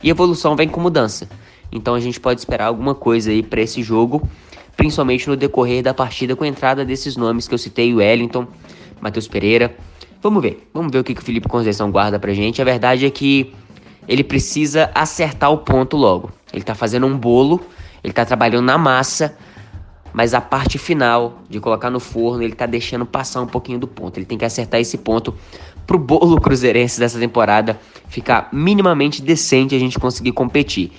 E 0.01 0.10
evolução 0.10 0.56
vem 0.56 0.70
com 0.70 0.79
mudança. 0.79 1.27
Então 1.70 1.94
a 1.94 2.00
gente 2.00 2.17
pode 2.17 2.39
esperar 2.39 2.67
alguma 2.67 2.96
coisa 2.96 3.29
aí 3.29 3.44
para 3.44 3.60
esse 3.60 3.84
jogo, 3.84 4.25
principalmente 4.77 5.27
no 5.27 5.36
decorrer 5.36 5.84
da 5.84 5.94
partida 5.94 6.34
com 6.34 6.46
a 6.46 6.48
entrada 6.48 6.86
desses 6.86 7.17
nomes 7.17 7.46
que 7.46 7.53
eu 7.53 7.58
citei, 7.58 7.94
o 7.94 7.98
Wellington, 7.98 8.48
Matheus 9.01 9.27
Pereira. 9.27 9.75
Vamos 10.22 10.41
ver, 10.41 10.65
vamos 10.74 10.94
ver 10.94 11.00
o 11.00 11.03
que, 11.03 11.13
que 11.13 11.22
o 11.22 11.24
Felipe 11.24 11.50
Conceição 11.50 11.91
guarda 11.91 12.17
pra 12.17 12.34
gente. 12.34 12.62
A 12.62 12.65
verdade 12.65 13.06
é 13.06 13.10
que 13.10 13.53
ele 14.08 14.24
precisa 14.24 14.90
acertar 14.94 15.52
o 15.52 15.58
ponto 15.58 15.98
logo. 15.98 16.32
Ele 16.52 16.62
está 16.62 16.74
fazendo 16.74 17.06
um 17.06 17.18
bolo, 17.18 17.62
ele 18.04 18.12
está 18.12 18.26
trabalhando 18.26 18.66
na 18.66 18.78
massa, 18.78 19.38
mas 20.14 20.34
a 20.34 20.42
parte 20.42 20.78
final 20.78 21.42
de 21.50 21.60
colocar 21.60 21.90
no 21.90 22.00
forno, 22.00 22.42
ele 22.42 22.54
está 22.54 22.66
deixando 22.66 23.06
passar 23.06 23.42
um 23.42 23.48
pouquinho 23.48 23.78
do 23.78 23.88
ponto. 23.88 24.18
Ele 24.18 24.26
tem 24.26 24.38
que 24.38 24.46
acertar 24.46 24.80
esse 24.80 24.98
ponto 24.98 25.36
pro 25.86 26.00
bolo 26.00 26.40
cruzeirense 26.42 27.00
dessa 27.00 27.20
temporada 27.20 27.80
ficar 28.08 28.50
minimamente 28.52 29.22
decente 29.22 29.76
a 29.76 29.80
gente 29.80 30.00
conseguir 30.00 30.32
competir. 30.32 30.92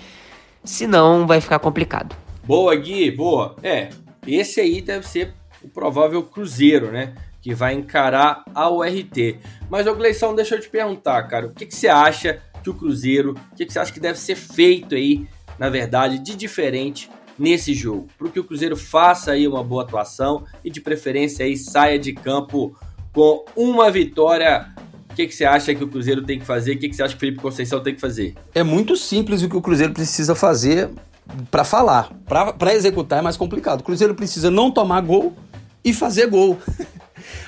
Senão 0.62 1.26
vai 1.26 1.40
ficar 1.40 1.58
complicado. 1.58 2.14
Boa, 2.44 2.74
Gui, 2.76 3.10
boa. 3.10 3.56
É, 3.62 3.88
esse 4.26 4.60
aí 4.60 4.80
deve 4.80 5.06
ser 5.06 5.34
o 5.62 5.68
provável 5.68 6.22
Cruzeiro, 6.22 6.92
né? 6.92 7.14
Que 7.40 7.54
vai 7.54 7.74
encarar 7.74 8.42
a 8.54 8.70
URT. 8.70 9.38
Mas, 9.70 9.86
ô 9.86 9.94
Gleison, 9.94 10.34
deixa 10.34 10.56
eu 10.56 10.60
te 10.60 10.68
perguntar, 10.68 11.22
cara, 11.24 11.46
o 11.46 11.50
que, 11.50 11.66
que 11.66 11.74
você 11.74 11.88
acha 11.88 12.40
que 12.68 12.70
o 12.70 12.74
Cruzeiro, 12.74 13.34
o 13.52 13.56
que, 13.56 13.64
que 13.64 13.72
você 13.72 13.78
acha 13.78 13.92
que 13.92 14.00
deve 14.00 14.18
ser 14.18 14.34
feito 14.34 14.94
aí, 14.94 15.26
na 15.58 15.70
verdade, 15.70 16.18
de 16.18 16.36
diferente 16.36 17.10
nesse 17.38 17.72
jogo? 17.72 18.08
Para 18.18 18.28
que 18.28 18.40
o 18.40 18.44
Cruzeiro 18.44 18.76
faça 18.76 19.32
aí 19.32 19.48
uma 19.48 19.64
boa 19.64 19.82
atuação 19.82 20.44
e 20.64 20.70
de 20.70 20.80
preferência 20.80 21.44
aí 21.44 21.56
saia 21.56 21.98
de 21.98 22.12
campo 22.12 22.76
com 23.12 23.44
uma 23.56 23.90
vitória 23.90 24.68
o 25.10 25.14
que, 25.18 25.26
que 25.26 25.34
você 25.34 25.44
acha 25.44 25.74
que 25.74 25.82
o 25.82 25.88
Cruzeiro 25.88 26.22
tem 26.22 26.38
que 26.38 26.44
fazer? 26.44 26.76
O 26.76 26.78
que, 26.78 26.88
que 26.88 26.94
você 26.94 27.02
acha 27.02 27.12
que 27.12 27.16
o 27.16 27.20
Felipe 27.20 27.42
Conceição 27.42 27.82
tem 27.82 27.92
que 27.92 28.00
fazer? 28.00 28.36
É 28.54 28.62
muito 28.62 28.94
simples 28.94 29.42
o 29.42 29.48
que 29.48 29.56
o 29.56 29.60
Cruzeiro 29.60 29.92
precisa 29.92 30.32
fazer 30.32 30.90
para 31.50 31.64
falar. 31.64 32.12
Para 32.56 32.72
executar 32.72 33.18
é 33.18 33.22
mais 33.22 33.36
complicado. 33.36 33.80
O 33.80 33.82
Cruzeiro 33.82 34.14
precisa 34.14 34.48
não 34.48 34.70
tomar 34.70 35.00
gol 35.00 35.34
e 35.84 35.92
fazer 35.92 36.28
gol. 36.28 36.56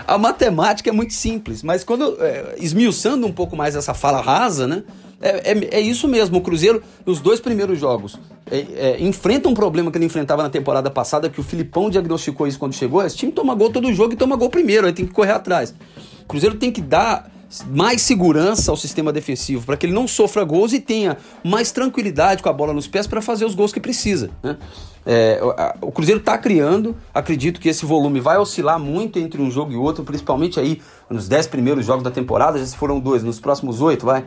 A 0.04 0.18
matemática 0.18 0.90
é 0.90 0.92
muito 0.92 1.12
simples, 1.12 1.62
mas 1.62 1.84
quando 1.84 2.16
é, 2.20 2.56
esmiuçando 2.58 3.26
um 3.26 3.32
pouco 3.32 3.56
mais 3.56 3.76
essa 3.76 3.94
fala 3.94 4.20
rasa, 4.20 4.66
né? 4.66 4.82
É, 5.20 5.52
é, 5.52 5.78
é, 5.78 5.80
isso 5.80 6.08
mesmo. 6.08 6.38
O 6.38 6.40
Cruzeiro, 6.40 6.82
nos 7.04 7.20
dois 7.20 7.40
primeiros 7.40 7.78
jogos, 7.78 8.18
é, 8.50 8.58
é, 8.58 8.96
enfrenta 9.00 9.48
um 9.48 9.54
problema 9.54 9.90
que 9.90 9.98
ele 9.98 10.06
enfrentava 10.06 10.42
na 10.42 10.50
temporada 10.50 10.90
passada, 10.90 11.28
que 11.28 11.38
o 11.38 11.42
Filipão 11.42 11.90
diagnosticou 11.90 12.46
isso 12.46 12.58
quando 12.58 12.72
chegou. 12.72 13.04
Esse 13.04 13.16
time 13.16 13.30
toma 13.30 13.54
gol 13.54 13.70
todo 13.70 13.92
jogo 13.92 14.14
e 14.14 14.16
toma 14.16 14.34
gol 14.36 14.48
primeiro, 14.48 14.86
aí 14.86 14.92
tem 14.92 15.06
que 15.06 15.12
correr 15.12 15.32
atrás. 15.32 15.74
O 16.22 16.26
Cruzeiro 16.26 16.56
tem 16.56 16.72
que 16.72 16.80
dar 16.80 17.30
mais 17.66 18.02
segurança 18.02 18.70
ao 18.70 18.76
sistema 18.76 19.12
defensivo, 19.12 19.66
para 19.66 19.76
que 19.76 19.84
ele 19.84 19.92
não 19.92 20.06
sofra 20.06 20.44
gols 20.44 20.72
e 20.72 20.80
tenha 20.80 21.16
mais 21.42 21.72
tranquilidade 21.72 22.42
com 22.42 22.48
a 22.48 22.52
bola 22.52 22.72
nos 22.72 22.86
pés 22.86 23.08
para 23.08 23.20
fazer 23.20 23.44
os 23.44 23.56
gols 23.56 23.72
que 23.72 23.80
precisa. 23.80 24.30
Né? 24.40 24.56
É, 25.04 25.40
o 25.80 25.90
Cruzeiro 25.90 26.20
está 26.20 26.38
criando, 26.38 26.94
acredito 27.12 27.58
que 27.58 27.68
esse 27.68 27.84
volume 27.84 28.20
vai 28.20 28.38
oscilar 28.38 28.78
muito 28.78 29.18
entre 29.18 29.42
um 29.42 29.50
jogo 29.50 29.72
e 29.72 29.76
outro, 29.76 30.04
principalmente 30.04 30.60
aí 30.60 30.80
nos 31.08 31.26
10 31.26 31.48
primeiros 31.48 31.84
jogos 31.84 32.04
da 32.04 32.10
temporada, 32.10 32.58
já 32.58 32.66
foram 32.76 33.00
dois, 33.00 33.24
nos 33.24 33.40
próximos 33.40 33.80
oito, 33.80 34.06
vai. 34.06 34.24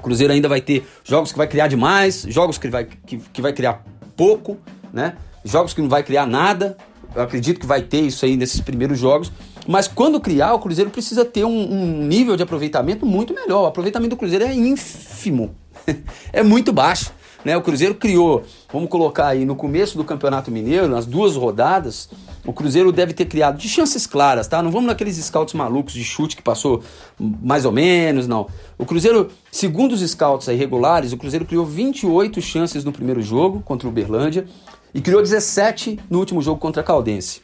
O 0.00 0.02
Cruzeiro 0.02 0.32
ainda 0.32 0.48
vai 0.48 0.62
ter 0.62 0.86
jogos 1.04 1.30
que 1.30 1.36
vai 1.36 1.46
criar 1.46 1.68
demais, 1.68 2.24
jogos 2.26 2.56
que 2.56 2.68
vai, 2.68 2.84
que, 2.84 3.18
que 3.18 3.42
vai 3.42 3.52
criar 3.52 3.84
pouco, 4.16 4.56
né? 4.92 5.14
Jogos 5.44 5.74
que 5.74 5.82
não 5.82 5.90
vai 5.90 6.02
criar 6.02 6.26
nada. 6.26 6.76
Eu 7.14 7.22
acredito 7.22 7.60
que 7.60 7.66
vai 7.66 7.82
ter 7.82 8.00
isso 8.00 8.24
aí 8.24 8.34
nesses 8.34 8.60
primeiros 8.60 8.98
jogos. 8.98 9.30
Mas 9.68 9.86
quando 9.86 10.18
criar, 10.20 10.54
o 10.54 10.58
Cruzeiro 10.58 10.90
precisa 10.90 11.22
ter 11.22 11.44
um, 11.44 11.72
um 11.72 12.02
nível 12.02 12.34
de 12.34 12.42
aproveitamento 12.42 13.04
muito 13.04 13.34
melhor. 13.34 13.64
O 13.64 13.66
aproveitamento 13.66 14.10
do 14.10 14.18
Cruzeiro 14.18 14.46
é 14.46 14.54
ínfimo. 14.54 15.54
é 16.32 16.42
muito 16.42 16.72
baixo. 16.72 17.12
Né? 17.44 17.56
O 17.56 17.62
Cruzeiro 17.62 17.94
criou, 17.94 18.42
vamos 18.72 18.90
colocar 18.90 19.28
aí, 19.28 19.44
no 19.44 19.56
começo 19.56 19.96
do 19.96 20.04
Campeonato 20.04 20.50
Mineiro, 20.50 20.88
nas 20.88 21.06
duas 21.06 21.36
rodadas, 21.36 22.08
o 22.44 22.52
Cruzeiro 22.52 22.92
deve 22.92 23.12
ter 23.12 23.26
criado 23.26 23.58
de 23.58 23.68
chances 23.68 24.06
claras, 24.06 24.46
tá? 24.46 24.62
Não 24.62 24.70
vamos 24.70 24.88
naqueles 24.88 25.16
scouts 25.16 25.54
malucos 25.54 25.92
de 25.92 26.04
chute 26.04 26.36
que 26.36 26.42
passou 26.42 26.82
mais 27.18 27.64
ou 27.64 27.72
menos, 27.72 28.26
não. 28.26 28.46
O 28.78 28.84
Cruzeiro, 28.84 29.28
segundo 29.50 29.92
os 29.92 30.00
scouts 30.00 30.48
aí 30.48 30.56
regulares, 30.56 31.12
o 31.12 31.16
Cruzeiro 31.16 31.44
criou 31.44 31.64
28 31.64 32.40
chances 32.40 32.84
no 32.84 32.92
primeiro 32.92 33.22
jogo 33.22 33.60
contra 33.60 33.86
o 33.86 33.90
Uberlândia 33.90 34.46
e 34.94 35.00
criou 35.00 35.22
17 35.22 35.98
no 36.08 36.18
último 36.18 36.42
jogo 36.42 36.60
contra 36.60 36.82
a 36.82 36.84
Caldense. 36.84 37.42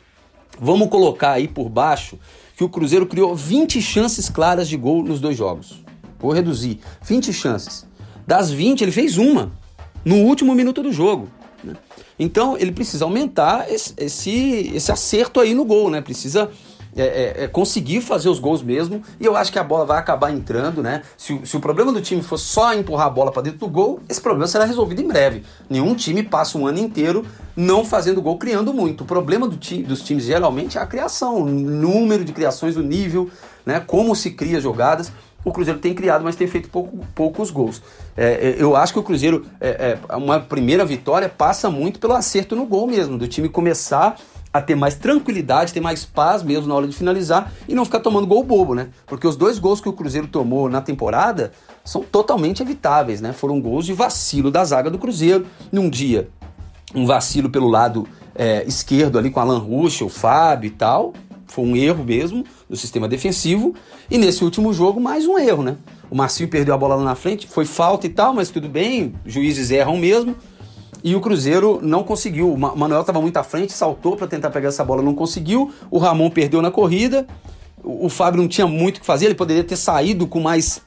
Vamos 0.59 0.89
colocar 0.89 1.33
aí 1.33 1.47
por 1.47 1.69
baixo 1.69 2.19
que 2.57 2.65
o 2.65 2.69
Cruzeiro 2.69 3.07
criou 3.07 3.35
20 3.35 3.81
chances 3.83 4.31
claras 4.31 4.69
de 4.69 4.77
gol 4.77 5.03
nos 5.03 5.21
dois 5.21 5.37
jogos. 5.37 5.85
Vou 6.19 6.33
reduzir. 6.33 6.81
20 7.03 7.33
chances. 7.33 7.87
Das 8.27 8.51
20, 8.51 8.81
ele 8.81 8.91
fez 8.91 9.19
uma 9.19 9.53
no 10.07 10.19
último 10.19 10.55
minuto 10.55 10.85
do 10.85 10.93
jogo. 10.93 11.29
Né? 11.65 11.75
Então 12.17 12.57
ele 12.57 12.71
precisa 12.71 13.05
aumentar 13.05 13.69
esse, 13.69 13.93
esse, 13.97 14.71
esse, 14.73 14.93
acerto 14.93 15.41
aí 15.41 15.53
no 15.53 15.65
gol, 15.65 15.91
né? 15.91 16.01
Precisa 16.01 16.49
é, 16.97 17.03
é, 17.03 17.45
é, 17.45 17.49
conseguir 17.49 18.01
fazer 18.01 18.29
os 18.29 18.39
gols 18.39 18.63
mesmo. 18.63 19.03
E 19.21 19.27
eu 19.27 19.37
acho 19.37 19.51
que 19.51 19.59
a 19.59 19.65
bola 19.65 19.85
vai 19.85 19.99
acabar 19.99 20.31
entrando, 20.31 20.81
né? 20.81 21.03
Se, 21.17 21.39
se 21.45 21.57
o 21.57 21.61
problema 21.61 21.93
do 21.93 22.01
time 22.01 22.23
for 22.23 22.39
só 22.39 22.73
empurrar 22.73 23.09
a 23.09 23.11
bola 23.11 23.33
para 23.33 23.43
dentro 23.43 23.59
do 23.59 23.69
gol, 23.69 24.01
esse 24.09 24.21
problema 24.21 24.47
será 24.47 24.65
resolvido 24.65 25.03
em 25.03 25.09
breve. 25.09 25.43
Nenhum 25.69 25.95
time 25.95 26.23
passa 26.23 26.57
um 26.57 26.69
ano 26.69 26.79
inteiro 26.79 27.27
não 27.57 27.85
fazendo 27.85 28.23
gol, 28.23 28.39
criando 28.39 28.73
muito. 28.73 29.03
O 29.03 29.07
problema 29.07 29.49
do 29.49 29.57
time, 29.57 29.83
dos 29.83 30.03
times 30.03 30.25
geralmente 30.25 30.79
é 30.79 30.81
a 30.81 30.87
criação, 30.87 31.43
o 31.43 31.47
número 31.47 32.25
de 32.25 32.33
criações, 32.33 32.77
o 32.77 32.83
nível, 32.83 33.29
né? 33.65 33.81
Como 33.81 34.15
se 34.15 34.31
cria 34.31 34.61
jogadas 34.61 35.11
o 35.47 35.53
Cruzeiro 35.53 35.79
tem 35.79 35.95
criado, 35.95 36.25
mas 36.25 36.35
tem 36.35 36.49
feito 36.49 36.69
pouco, 36.69 36.99
poucos 37.15 37.53
gols. 37.53 37.81
É, 38.17 38.25
é, 38.49 38.57
eu 38.59 38.75
acho 38.75 38.93
que 38.93 38.99
o 38.99 39.03
Cruzeiro, 39.03 39.47
é, 39.61 39.97
é, 40.09 40.17
uma 40.17 40.41
primeira 40.41 40.85
vitória 40.85 41.29
passa 41.29 41.71
muito 41.71 42.01
pelo 42.01 42.15
acerto 42.15 42.57
no 42.57 42.67
gol 42.67 42.89
mesmo, 42.89 43.17
do 43.17 43.29
time 43.29 43.49
começar 43.49 44.17
a 44.53 44.61
ter 44.61 44.75
mais 44.75 44.97
tranquilidade, 44.97 45.73
ter 45.73 45.81
mais 45.81 46.05
paz 46.05 46.43
mesmo 46.43 46.67
na 46.67 46.75
hora 46.75 46.89
de 46.89 46.97
finalizar 46.97 47.53
e 47.69 47.77
não 47.77 47.85
ficar 47.85 48.01
tomando 48.01 48.27
gol 48.27 48.43
bobo, 48.43 48.75
né? 48.75 48.89
Porque 49.07 49.25
os 49.25 49.37
dois 49.37 49.61
gols 49.61 49.81
que 49.81 49.89
o 49.89 49.93
Cruzeiro 49.93 50.27
tomou 50.27 50.69
na 50.69 50.81
temporada 50.81 51.53
são 51.85 52.03
totalmente 52.03 52.61
evitáveis, 52.61 53.21
né? 53.21 53.33
Foram 53.33 53.61
gols 53.61 53.87
de 53.87 53.93
vacilo 53.93 54.51
da 54.51 54.65
zaga 54.65 54.91
do 54.91 54.99
Cruzeiro. 54.99 55.47
Num 55.71 55.89
dia, 55.89 56.29
um 56.93 57.07
vacilo 57.07 57.49
pelo 57.49 57.69
lado 57.69 58.09
é, 58.35 58.65
esquerdo 58.67 59.17
ali 59.17 59.31
com 59.31 59.39
Alan 59.39 59.59
Ruschel, 59.59 60.09
o 60.09 60.11
Fábio 60.11 60.67
e 60.67 60.71
tal, 60.71 61.13
foi 61.47 61.65
um 61.65 61.77
erro 61.77 62.05
mesmo 62.05 62.45
do 62.69 62.77
sistema 62.77 63.09
defensivo. 63.09 63.75
E 64.11 64.19
nesse 64.19 64.45
último 64.45 64.73
jogo, 64.73 65.01
mais 65.01 65.27
um 65.27 65.39
erro, 65.39 65.63
né? 65.63 65.77
O 66.11 66.17
Marcinho 66.17 66.49
perdeu 66.49 66.75
a 66.75 66.79
bola 66.79 66.95
lá 66.95 67.05
na 67.05 67.15
frente, 67.15 67.47
foi 67.47 67.65
falta 67.65 68.07
e 68.07 68.11
tal, 68.11 68.33
mas 68.33 68.51
tudo 68.51 68.69
bem, 68.69 69.15
juízes 69.25 69.71
erram 69.71 69.97
mesmo. 69.97 70.37
E 71.03 71.15
o 71.15 71.21
Cruzeiro 71.21 71.79
não 71.83 72.03
conseguiu. 72.03 72.53
O 72.53 72.59
Manuel 72.59 73.01
estava 73.01 73.21
muito 73.21 73.37
à 73.37 73.45
frente, 73.45 73.73
saltou 73.73 74.17
para 74.17 74.27
tentar 74.27 74.51
pegar 74.51 74.69
essa 74.69 74.85
bola, 74.85 75.03
não 75.03 75.15
conseguiu. 75.15 75.73
O 75.91 75.99
Ramon 75.99 76.31
perdeu 76.31 76.61
na 76.61 76.71
corrida. 76.71 77.27
O, 77.83 78.09
Fábio 78.09 78.41
não 78.41 78.49
tinha 78.49 78.67
muito 78.67 78.97
o 78.97 79.01
que 79.01 79.07
fazer, 79.07 79.27
ele 79.27 79.35
poderia 79.37 79.63
ter 79.63 79.77
saído 79.77 80.27
com 80.27 80.41
mais 80.41 80.83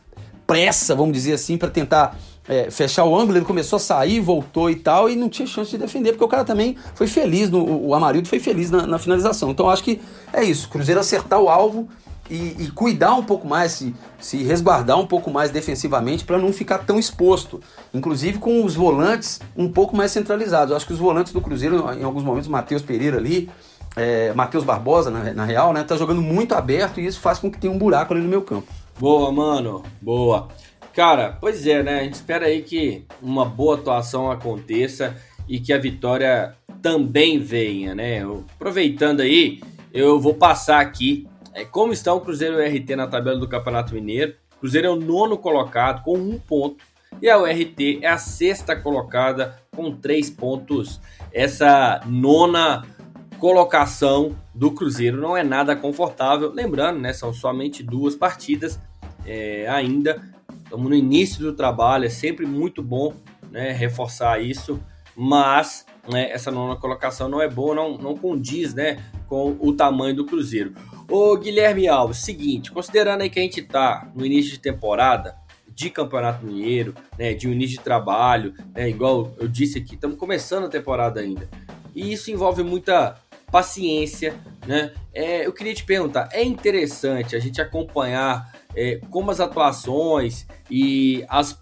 pressa, 0.46 0.94
vamos 0.94 1.14
dizer 1.14 1.34
assim, 1.34 1.58
para 1.58 1.70
tentar 1.70 2.18
é, 2.50 2.72
fechar 2.72 3.06
o 3.06 3.16
ângulo, 3.16 3.38
ele 3.38 3.46
começou 3.46 3.78
a 3.78 3.80
sair, 3.80 4.20
voltou 4.20 4.72
e 4.72 4.76
tal, 4.76 5.08
e 5.08 5.16
não 5.16 5.30
tinha 5.30 5.48
chance 5.48 5.70
de 5.70 5.78
defender, 5.78 6.14
porque 6.14 6.24
o 6.26 6.28
cara 6.28 6.44
também 6.44 6.76
foi 6.96 7.06
feliz, 7.06 7.48
no, 7.48 7.64
o 7.64 7.94
Amarildo 7.94 8.28
foi 8.28 8.40
feliz 8.40 8.72
na, 8.72 8.88
na 8.88 8.98
finalização. 8.98 9.52
Então 9.52 9.70
acho 9.70 9.84
que 9.84 10.02
é 10.34 10.44
isso, 10.44 10.68
Cruzeiro 10.68 11.00
acertar 11.00 11.40
o 11.40 11.48
alvo 11.48 11.88
e, 12.28 12.56
e, 12.60 12.72
cuidar 12.72 13.14
um 13.14 13.24
pouco 13.24 13.48
mais, 13.48 13.74
se, 13.74 13.96
se 14.20 14.44
resguardar 14.44 15.00
um 15.00 15.06
pouco 15.06 15.30
mais 15.30 15.52
defensivamente 15.52 16.24
para 16.24 16.38
não 16.38 16.52
ficar 16.52 16.80
tão 16.80 17.00
exposto. 17.00 17.60
Inclusive 17.94 18.38
com 18.38 18.64
os 18.64 18.76
volantes 18.76 19.40
um 19.58 19.72
pouco 19.72 19.96
mais 19.96 20.12
centralizados. 20.12 20.76
Acho 20.76 20.86
que 20.86 20.94
os 20.94 21.00
volantes 21.00 21.34
do 21.34 21.42
Cruzeiro, 21.42 21.92
em 21.94 22.04
alguns 22.04 22.24
momentos, 22.24 22.48
Matheus 22.48 22.84
Pereira 22.84 23.18
ali, 23.18 23.50
é, 23.96 24.32
Matheus 24.34 24.64
Barbosa, 24.64 25.10
na, 25.10 25.34
na, 25.34 25.44
real, 25.44 25.74
né, 25.74 25.84
tá 25.84 25.98
jogando 25.98 26.22
muito 26.22 26.54
aberto 26.54 27.00
e 27.00 27.06
isso 27.06 27.20
faz 27.20 27.40
com 27.40 27.50
que 27.50 27.58
tenha 27.58 27.74
um 27.74 27.80
buraco 27.80 28.14
ali 28.14 28.22
no 28.22 28.30
meu 28.30 28.44
campo. 28.44 28.68
Boa, 29.00 29.32
mano, 29.32 29.82
boa. 30.00 30.50
Cara, 30.94 31.38
pois 31.40 31.66
é, 31.68 31.84
né? 31.84 32.00
A 32.00 32.04
gente 32.04 32.16
espera 32.16 32.48
aí 32.48 32.62
que 32.62 33.06
uma 33.22 33.46
boa 33.46 33.76
atuação 33.76 34.32
aconteça 34.32 35.16
e 35.48 35.60
que 35.60 35.72
a 35.72 35.78
vitória 35.78 36.56
também 36.82 37.40
venha, 37.40 37.96
né? 37.96 38.24
Aproveitando 38.56 39.22
aí, 39.22 39.62
eu 39.94 40.20
vou 40.20 40.34
passar 40.34 40.80
aqui 40.80 41.28
é, 41.54 41.66
como 41.66 41.94
está 41.94 42.14
o 42.14 42.22
Cruzeiro 42.22 42.62
e 42.62 42.66
o 42.66 42.78
RT 42.78 42.96
na 42.96 43.08
tabela 43.08 43.40
do 43.40 43.48
Campeonato 43.48 43.94
Mineiro. 43.94 44.36
O 44.58 44.60
Cruzeiro 44.60 44.88
é 44.88 44.90
o 44.90 44.96
nono 44.96 45.38
colocado 45.38 46.04
com 46.04 46.18
um 46.18 46.38
ponto 46.38 46.84
e 47.22 47.30
a 47.30 47.38
URT 47.38 48.00
é 48.02 48.08
a 48.08 48.18
sexta 48.18 48.76
colocada 48.76 49.60
com 49.76 49.96
três 49.96 50.30
pontos. 50.30 51.02
Essa 51.34 52.02
nona 52.06 52.86
colocação 53.40 54.36
do 54.54 54.72
Cruzeiro 54.72 55.20
não 55.20 55.36
é 55.36 55.44
nada 55.44 55.76
confortável. 55.76 56.52
Lembrando, 56.54 57.00
né, 57.00 57.14
são 57.14 57.34
somente 57.34 57.84
duas 57.84 58.16
partidas 58.16 58.80
é, 59.26 59.68
ainda. 59.70 60.22
Estamos 60.70 60.88
no 60.88 60.96
início 60.96 61.42
do 61.42 61.52
trabalho, 61.52 62.06
é 62.06 62.10
sempre 62.10 62.46
muito 62.46 62.84
bom 62.84 63.16
né, 63.50 63.72
reforçar 63.72 64.40
isso, 64.40 64.80
mas 65.16 65.84
né, 66.08 66.30
essa 66.30 66.52
nona 66.52 66.76
colocação 66.76 67.28
não 67.28 67.42
é 67.42 67.50
boa, 67.50 67.74
não, 67.74 67.98
não 67.98 68.16
condiz 68.16 68.76
né, 68.76 69.04
com 69.28 69.58
o 69.60 69.74
tamanho 69.74 70.16
do 70.16 70.28
Cruzeiro. 70.28 70.76
Ô 71.10 71.36
Guilherme 71.36 71.88
Alves, 71.88 72.20
seguinte, 72.20 72.72
considerando 72.72 73.22
aí 73.22 73.32
que 73.32 73.40
a 73.40 73.42
gente 73.42 73.62
está 73.62 74.12
no 74.14 74.24
início 74.24 74.52
de 74.52 74.60
temporada, 74.60 75.36
de 75.68 75.90
Campeonato 75.90 76.46
Mineiro, 76.46 76.94
né, 77.18 77.34
de 77.34 77.48
um 77.48 77.52
início 77.52 77.80
de 77.80 77.84
trabalho, 77.84 78.54
né, 78.72 78.88
igual 78.88 79.34
eu 79.40 79.48
disse 79.48 79.80
aqui, 79.80 79.96
estamos 79.96 80.18
começando 80.18 80.66
a 80.66 80.70
temporada 80.70 81.20
ainda. 81.20 81.50
E 81.96 82.14
isso 82.14 82.30
envolve 82.30 82.62
muita 82.62 83.20
paciência, 83.52 84.36
né? 84.66 84.92
É, 85.14 85.46
eu 85.46 85.54
queria 85.54 85.74
te 85.74 85.84
perguntar, 85.84 86.30
é 86.32 86.44
interessante 86.44 87.36
a 87.36 87.40
gente 87.40 87.62
acompanhar 87.62 88.54
é, 88.76 89.00
como 89.10 89.32
as 89.32 89.40
atuações 89.40 90.46
e 90.70 91.26
as 91.28 91.60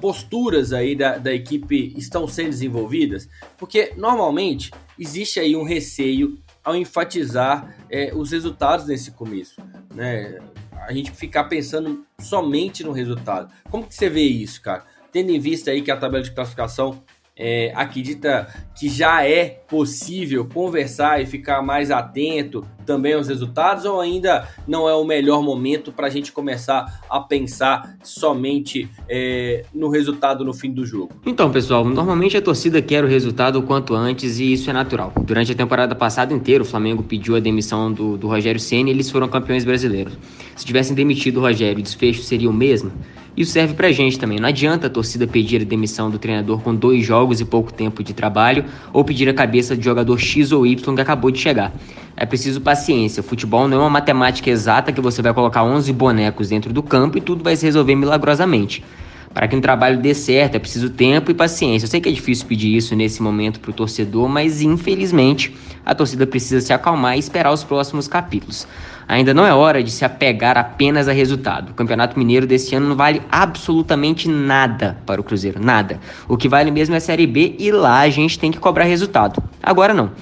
posturas 0.00 0.72
aí 0.72 0.96
da, 0.96 1.18
da 1.18 1.32
equipe 1.32 1.94
estão 1.96 2.26
sendo 2.26 2.50
desenvolvidas? 2.50 3.28
Porque 3.58 3.92
normalmente 3.96 4.70
existe 4.98 5.38
aí 5.38 5.54
um 5.54 5.64
receio 5.64 6.38
ao 6.64 6.74
enfatizar 6.74 7.76
é, 7.90 8.12
os 8.14 8.32
resultados 8.32 8.86
nesse 8.86 9.10
começo, 9.10 9.60
né? 9.94 10.38
a 10.86 10.92
gente 10.92 11.10
ficar 11.12 11.44
pensando 11.44 12.04
somente 12.18 12.82
no 12.82 12.92
resultado. 12.92 13.52
Como 13.70 13.86
que 13.86 13.94
você 13.94 14.08
vê 14.08 14.22
isso, 14.22 14.60
cara? 14.60 14.84
Tendo 15.12 15.30
em 15.30 15.38
vista 15.38 15.70
aí 15.70 15.82
que 15.82 15.90
a 15.90 15.96
tabela 15.96 16.22
de 16.22 16.32
classificação 16.32 17.02
é, 17.40 17.72
acredita 17.74 18.46
que 18.78 18.88
já 18.88 19.26
é 19.26 19.46
possível 19.66 20.44
conversar 20.44 21.22
e 21.22 21.26
ficar 21.26 21.62
mais 21.62 21.90
atento 21.90 22.62
também 22.84 23.14
aos 23.14 23.28
resultados 23.28 23.84
ou 23.84 24.00
ainda 24.00 24.46
não 24.68 24.88
é 24.88 24.94
o 24.94 25.04
melhor 25.04 25.42
momento 25.42 25.90
para 25.90 26.06
a 26.06 26.10
gente 26.10 26.32
começar 26.32 27.00
a 27.08 27.20
pensar 27.20 27.96
somente 28.02 28.88
é, 29.08 29.64
no 29.72 29.88
resultado 29.88 30.44
no 30.44 30.52
fim 30.52 30.70
do 30.70 30.84
jogo? 30.84 31.12
Então, 31.24 31.50
pessoal, 31.50 31.84
normalmente 31.84 32.36
a 32.36 32.42
torcida 32.42 32.82
quer 32.82 33.04
o 33.04 33.08
resultado 33.08 33.58
o 33.58 33.62
quanto 33.62 33.94
antes 33.94 34.38
e 34.38 34.52
isso 34.52 34.68
é 34.68 34.72
natural. 34.72 35.12
Durante 35.24 35.52
a 35.52 35.54
temporada 35.54 35.94
passada 35.94 36.34
inteira, 36.34 36.62
o 36.62 36.66
Flamengo 36.66 37.02
pediu 37.02 37.36
a 37.36 37.40
demissão 37.40 37.90
do, 37.90 38.18
do 38.18 38.28
Rogério 38.28 38.60
Senna 38.60 38.90
e 38.90 38.92
eles 38.92 39.10
foram 39.10 39.28
campeões 39.28 39.64
brasileiros. 39.64 40.18
Se 40.56 40.66
tivessem 40.66 40.94
demitido 40.94 41.38
o 41.38 41.40
Rogério, 41.40 41.78
o 41.78 41.82
desfecho 41.82 42.22
seria 42.22 42.50
o 42.50 42.52
mesmo? 42.52 42.92
Isso 43.36 43.52
serve 43.52 43.74
pra 43.74 43.92
gente 43.92 44.18
também. 44.18 44.38
Não 44.38 44.48
adianta 44.48 44.88
a 44.88 44.90
torcida 44.90 45.26
pedir 45.26 45.62
a 45.62 45.64
demissão 45.64 46.10
do 46.10 46.18
treinador 46.18 46.60
com 46.60 46.74
dois 46.74 47.04
jogos 47.04 47.40
e 47.40 47.44
pouco 47.44 47.72
tempo 47.72 48.02
de 48.02 48.12
trabalho 48.12 48.64
ou 48.92 49.04
pedir 49.04 49.28
a 49.28 49.34
cabeça 49.34 49.76
de 49.76 49.84
jogador 49.84 50.18
X 50.18 50.52
ou 50.52 50.66
Y 50.66 50.94
que 50.94 51.00
acabou 51.00 51.30
de 51.30 51.38
chegar. 51.38 51.72
É 52.16 52.26
preciso 52.26 52.60
paciência. 52.60 53.20
O 53.20 53.24
futebol 53.24 53.68
não 53.68 53.78
é 53.78 53.80
uma 53.80 53.90
matemática 53.90 54.50
exata 54.50 54.92
que 54.92 55.00
você 55.00 55.22
vai 55.22 55.32
colocar 55.32 55.62
11 55.62 55.92
bonecos 55.92 56.48
dentro 56.48 56.72
do 56.72 56.82
campo 56.82 57.16
e 57.16 57.20
tudo 57.20 57.42
vai 57.44 57.56
se 57.56 57.64
resolver 57.64 57.94
milagrosamente. 57.94 58.84
Para 59.32 59.46
que 59.46 59.54
um 59.54 59.60
trabalho 59.60 59.98
dê 59.98 60.12
certo 60.12 60.56
é 60.56 60.58
preciso 60.58 60.90
tempo 60.90 61.30
e 61.30 61.34
paciência. 61.34 61.86
Eu 61.86 61.90
sei 61.90 62.00
que 62.00 62.08
é 62.08 62.12
difícil 62.12 62.46
pedir 62.46 62.76
isso 62.76 62.96
nesse 62.96 63.22
momento 63.22 63.60
para 63.60 63.70
o 63.70 63.72
torcedor, 63.72 64.28
mas 64.28 64.60
infelizmente 64.60 65.54
a 65.86 65.94
torcida 65.94 66.26
precisa 66.26 66.60
se 66.60 66.72
acalmar 66.72 67.16
e 67.16 67.20
esperar 67.20 67.52
os 67.52 67.62
próximos 67.62 68.08
capítulos. 68.08 68.66
Ainda 69.10 69.34
não 69.34 69.44
é 69.44 69.52
hora 69.52 69.82
de 69.82 69.90
se 69.90 70.04
apegar 70.04 70.56
apenas 70.56 71.08
a 71.08 71.12
resultado. 71.12 71.70
O 71.70 71.74
Campeonato 71.74 72.16
Mineiro 72.16 72.46
desse 72.46 72.76
ano 72.76 72.90
não 72.90 72.94
vale 72.94 73.20
absolutamente 73.28 74.28
nada 74.28 74.98
para 75.04 75.20
o 75.20 75.24
Cruzeiro, 75.24 75.60
nada. 75.60 75.98
O 76.28 76.36
que 76.36 76.48
vale 76.48 76.70
mesmo 76.70 76.94
é 76.94 76.98
a 76.98 77.00
Série 77.00 77.26
B 77.26 77.56
e 77.58 77.72
lá 77.72 78.02
a 78.02 78.08
gente 78.08 78.38
tem 78.38 78.52
que 78.52 78.60
cobrar 78.60 78.84
resultado. 78.84 79.42
Agora 79.60 79.92
não. 79.92 80.12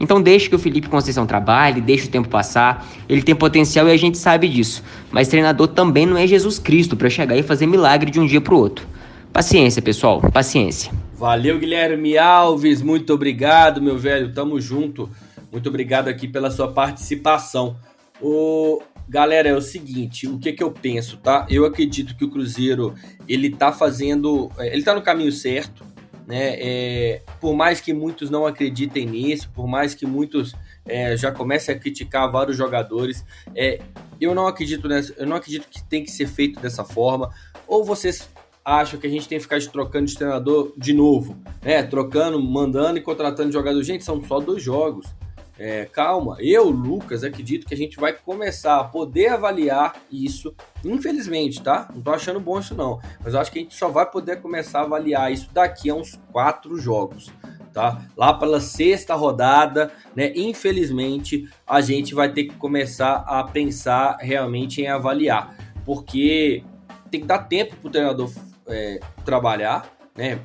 Então 0.00 0.22
deixe 0.22 0.48
que 0.48 0.54
o 0.54 0.58
Felipe 0.58 0.88
Conceição 0.88 1.26
trabalhe, 1.26 1.82
deixe 1.82 2.06
o 2.06 2.10
tempo 2.10 2.26
passar. 2.30 2.88
Ele 3.06 3.20
tem 3.20 3.34
potencial 3.34 3.86
e 3.86 3.92
a 3.92 3.98
gente 3.98 4.16
sabe 4.16 4.48
disso. 4.48 4.82
Mas 5.12 5.28
treinador 5.28 5.68
também 5.68 6.06
não 6.06 6.16
é 6.16 6.26
Jesus 6.26 6.58
Cristo 6.58 6.96
para 6.96 7.10
chegar 7.10 7.36
e 7.36 7.42
fazer 7.42 7.66
milagre 7.66 8.10
de 8.10 8.18
um 8.18 8.24
dia 8.24 8.40
para 8.40 8.54
o 8.54 8.58
outro. 8.58 8.86
Paciência, 9.30 9.82
pessoal, 9.82 10.22
paciência. 10.32 10.90
Valeu, 11.18 11.58
Guilherme 11.58 12.16
Alves, 12.16 12.80
muito 12.80 13.12
obrigado, 13.12 13.82
meu 13.82 13.98
velho. 13.98 14.32
Tamo 14.32 14.58
junto. 14.58 15.10
Muito 15.52 15.68
obrigado 15.68 16.08
aqui 16.08 16.26
pela 16.26 16.50
sua 16.50 16.68
participação. 16.68 17.76
O 18.20 18.82
galera, 19.08 19.48
é 19.48 19.54
o 19.54 19.62
seguinte, 19.62 20.26
o 20.28 20.38
que 20.38 20.52
que 20.52 20.62
eu 20.62 20.70
penso, 20.70 21.16
tá? 21.16 21.46
Eu 21.48 21.64
acredito 21.64 22.14
que 22.14 22.24
o 22.24 22.30
Cruzeiro, 22.30 22.94
ele 23.26 23.50
tá 23.50 23.72
fazendo, 23.72 24.50
é, 24.58 24.72
ele 24.72 24.82
tá 24.82 24.94
no 24.94 25.00
caminho 25.00 25.32
certo, 25.32 25.84
né? 26.26 26.56
É, 26.60 27.22
por 27.40 27.54
mais 27.54 27.80
que 27.80 27.94
muitos 27.94 28.28
não 28.28 28.46
acreditem 28.46 29.06
nisso, 29.06 29.50
por 29.54 29.66
mais 29.66 29.94
que 29.94 30.04
muitos 30.04 30.54
é, 30.86 31.16
já 31.16 31.32
comecem 31.32 31.74
a 31.74 31.78
criticar 31.78 32.30
vários 32.30 32.54
jogadores, 32.54 33.24
é, 33.54 33.80
eu 34.20 34.34
não 34.34 34.46
acredito 34.46 34.86
nessa, 34.86 35.14
eu 35.16 35.26
não 35.26 35.36
acredito 35.36 35.66
que 35.70 35.82
tem 35.82 36.04
que 36.04 36.10
ser 36.10 36.26
feito 36.26 36.60
dessa 36.60 36.84
forma. 36.84 37.30
Ou 37.66 37.82
vocês 37.82 38.28
acham 38.62 39.00
que 39.00 39.06
a 39.06 39.10
gente 39.10 39.26
tem 39.26 39.38
que 39.38 39.44
ficar 39.44 39.58
trocando 39.72 40.04
de 40.04 40.14
treinador 40.14 40.74
de 40.76 40.92
novo, 40.92 41.34
né? 41.62 41.82
Trocando, 41.82 42.42
mandando 42.42 42.98
e 42.98 43.00
contratando 43.00 43.50
jogador. 43.50 43.82
Gente, 43.82 44.04
são 44.04 44.22
só 44.22 44.38
dois 44.38 44.62
jogos. 44.62 45.06
É, 45.58 45.86
calma, 45.86 46.36
eu, 46.38 46.70
Lucas, 46.70 47.24
acredito 47.24 47.66
que 47.66 47.74
a 47.74 47.76
gente 47.76 47.98
vai 47.98 48.12
começar 48.12 48.78
a 48.78 48.84
poder 48.84 49.28
avaliar 49.28 49.96
isso, 50.10 50.54
infelizmente, 50.84 51.60
tá? 51.60 51.88
Não 51.92 52.00
tô 52.00 52.12
achando 52.12 52.38
bom 52.38 52.60
isso 52.60 52.76
não, 52.76 53.00
mas 53.22 53.34
eu 53.34 53.40
acho 53.40 53.50
que 53.50 53.58
a 53.58 53.62
gente 53.62 53.74
só 53.74 53.88
vai 53.88 54.08
poder 54.08 54.40
começar 54.40 54.80
a 54.80 54.84
avaliar 54.84 55.32
isso 55.32 55.50
daqui 55.52 55.90
a 55.90 55.94
uns 55.94 56.18
quatro 56.30 56.78
jogos, 56.78 57.32
tá? 57.72 58.00
Lá 58.16 58.32
pela 58.32 58.60
sexta 58.60 59.16
rodada, 59.16 59.90
né? 60.14 60.32
Infelizmente, 60.36 61.48
a 61.66 61.80
gente 61.80 62.14
vai 62.14 62.32
ter 62.32 62.44
que 62.44 62.54
começar 62.54 63.24
a 63.26 63.42
pensar 63.42 64.16
realmente 64.20 64.80
em 64.80 64.86
avaliar, 64.86 65.56
porque 65.84 66.62
tem 67.10 67.20
que 67.20 67.26
dar 67.26 67.38
tempo 67.40 67.74
pro 67.76 67.90
treinador 67.90 68.30
é, 68.68 69.00
trabalhar, 69.24 69.90
né? 70.16 70.38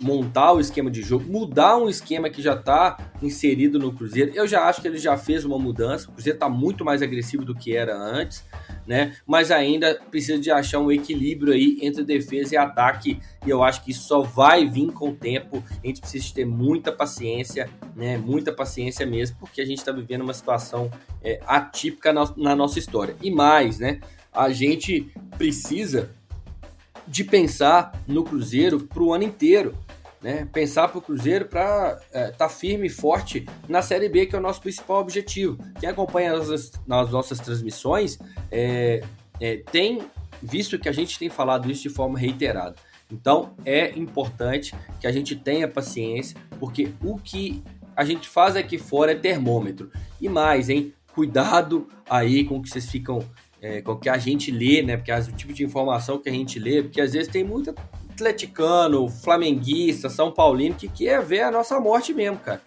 Montar 0.00 0.52
o 0.52 0.60
esquema 0.60 0.90
de 0.90 1.02
jogo, 1.02 1.30
mudar 1.30 1.76
um 1.76 1.88
esquema 1.88 2.28
que 2.28 2.42
já 2.42 2.54
está 2.54 2.98
inserido 3.22 3.78
no 3.78 3.92
Cruzeiro. 3.92 4.32
Eu 4.34 4.46
já 4.46 4.64
acho 4.64 4.80
que 4.80 4.88
ele 4.88 4.98
já 4.98 5.16
fez 5.16 5.44
uma 5.44 5.58
mudança. 5.58 6.08
O 6.08 6.12
Cruzeiro 6.12 6.36
está 6.36 6.48
muito 6.48 6.84
mais 6.84 7.02
agressivo 7.02 7.44
do 7.44 7.54
que 7.54 7.74
era 7.74 7.96
antes, 7.96 8.44
né? 8.86 9.16
Mas 9.26 9.50
ainda 9.50 9.94
precisa 10.10 10.38
de 10.38 10.50
achar 10.50 10.78
um 10.78 10.92
equilíbrio 10.92 11.52
aí 11.52 11.78
entre 11.82 12.04
defesa 12.04 12.54
e 12.54 12.58
ataque. 12.58 13.18
E 13.46 13.50
eu 13.50 13.62
acho 13.62 13.82
que 13.84 13.90
isso 13.90 14.06
só 14.06 14.20
vai 14.20 14.68
vir 14.68 14.92
com 14.92 15.10
o 15.10 15.14
tempo. 15.14 15.62
A 15.82 15.86
gente 15.86 16.00
precisa 16.00 16.34
ter 16.34 16.44
muita 16.44 16.92
paciência, 16.92 17.68
né? 17.94 18.18
Muita 18.18 18.52
paciência 18.52 19.06
mesmo, 19.06 19.36
porque 19.38 19.60
a 19.60 19.64
gente 19.64 19.78
está 19.78 19.92
vivendo 19.92 20.22
uma 20.22 20.34
situação 20.34 20.90
é, 21.22 21.40
atípica 21.46 22.12
na, 22.12 22.32
na 22.36 22.54
nossa 22.54 22.78
história. 22.78 23.16
E 23.22 23.30
mais, 23.30 23.78
né? 23.78 24.00
A 24.32 24.50
gente 24.50 25.10
precisa 25.38 26.10
de 27.06 27.24
pensar 27.24 27.92
no 28.06 28.24
Cruzeiro 28.24 28.80
para 28.80 29.02
o 29.02 29.12
ano 29.12 29.24
inteiro 29.24 29.76
né? 30.26 30.48
Pensar 30.52 30.88
para 30.88 30.98
o 30.98 31.02
Cruzeiro 31.02 31.46
para 31.46 32.00
estar 32.02 32.18
é, 32.18 32.30
tá 32.32 32.48
firme 32.48 32.88
e 32.88 32.90
forte 32.90 33.46
na 33.68 33.80
Série 33.80 34.08
B, 34.08 34.26
que 34.26 34.34
é 34.34 34.38
o 34.38 34.42
nosso 34.42 34.60
principal 34.60 35.00
objetivo. 35.00 35.56
Quem 35.78 35.88
acompanha 35.88 36.34
as, 36.34 36.72
nas 36.84 37.10
nossas 37.10 37.38
transmissões 37.38 38.18
é, 38.50 39.04
é, 39.40 39.58
tem 39.70 40.02
visto 40.42 40.80
que 40.80 40.88
a 40.88 40.92
gente 40.92 41.16
tem 41.16 41.28
falado 41.28 41.70
isso 41.70 41.82
de 41.82 41.90
forma 41.90 42.18
reiterada. 42.18 42.74
Então 43.08 43.54
é 43.64 43.96
importante 43.96 44.74
que 45.00 45.06
a 45.06 45.12
gente 45.12 45.36
tenha 45.36 45.68
paciência, 45.68 46.36
porque 46.58 46.90
o 47.04 47.18
que 47.18 47.62
a 47.94 48.04
gente 48.04 48.28
faz 48.28 48.56
aqui 48.56 48.78
fora 48.78 49.12
é 49.12 49.14
termômetro. 49.14 49.90
E 50.20 50.28
mais, 50.28 50.68
hein? 50.68 50.92
Cuidado 51.14 51.88
aí 52.10 52.44
com 52.44 52.56
o 52.56 52.62
que 52.62 52.68
vocês 52.68 52.90
ficam 52.90 53.20
é, 53.66 53.82
que 54.00 54.08
a 54.08 54.16
gente 54.16 54.50
lê, 54.50 54.82
né? 54.82 54.96
Porque 54.96 55.12
o 55.12 55.32
tipo 55.32 55.52
de 55.52 55.64
informação 55.64 56.18
que 56.18 56.28
a 56.28 56.32
gente 56.32 56.58
lê, 56.58 56.82
porque 56.82 57.00
às 57.00 57.12
vezes 57.12 57.28
tem 57.28 57.42
muita 57.42 57.74
atleticano, 58.10 59.08
flamenguista, 59.08 60.08
São 60.08 60.32
Paulino 60.32 60.74
que 60.74 60.88
quer 60.88 61.22
ver 61.22 61.42
a 61.42 61.50
nossa 61.50 61.78
morte 61.80 62.14
mesmo, 62.14 62.38
cara. 62.38 62.62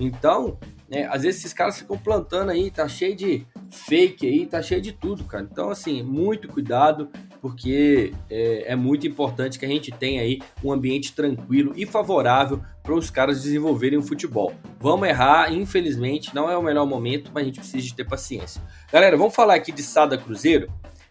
Então, 0.00 0.58
né, 0.88 1.06
às 1.10 1.22
vezes 1.22 1.40
esses 1.40 1.52
caras 1.52 1.78
ficam 1.78 1.98
plantando 1.98 2.50
aí, 2.50 2.70
tá 2.70 2.88
cheio 2.88 3.14
de 3.14 3.46
fake 3.70 4.26
aí, 4.26 4.46
tá 4.46 4.62
cheio 4.62 4.80
de 4.80 4.92
tudo, 4.92 5.24
cara. 5.24 5.46
Então, 5.50 5.70
assim, 5.70 6.02
muito 6.02 6.48
cuidado, 6.48 7.10
porque 7.40 8.12
é, 8.30 8.72
é 8.72 8.76
muito 8.76 9.06
importante 9.06 9.58
que 9.58 9.64
a 9.64 9.68
gente 9.68 9.90
tenha 9.90 10.22
aí 10.22 10.40
um 10.62 10.72
ambiente 10.72 11.12
tranquilo 11.12 11.72
e 11.76 11.86
favorável 11.86 12.60
para 12.82 12.94
os 12.94 13.10
caras 13.10 13.42
desenvolverem 13.42 13.98
o 13.98 14.02
futebol. 14.02 14.52
Vamos 14.80 15.08
errar, 15.08 15.52
infelizmente, 15.52 16.34
não 16.34 16.50
é 16.50 16.56
o 16.56 16.62
melhor 16.62 16.86
momento, 16.86 17.30
mas 17.32 17.42
a 17.42 17.46
gente 17.46 17.60
precisa 17.60 17.84
de 17.84 17.94
ter 17.94 18.04
paciência. 18.04 18.62
Galera, 18.92 19.16
vamos 19.16 19.34
falar 19.34 19.54
aqui 19.54 19.72
de 19.72 19.82
Sada 19.82 20.16
Cruzeiro. 20.16 20.68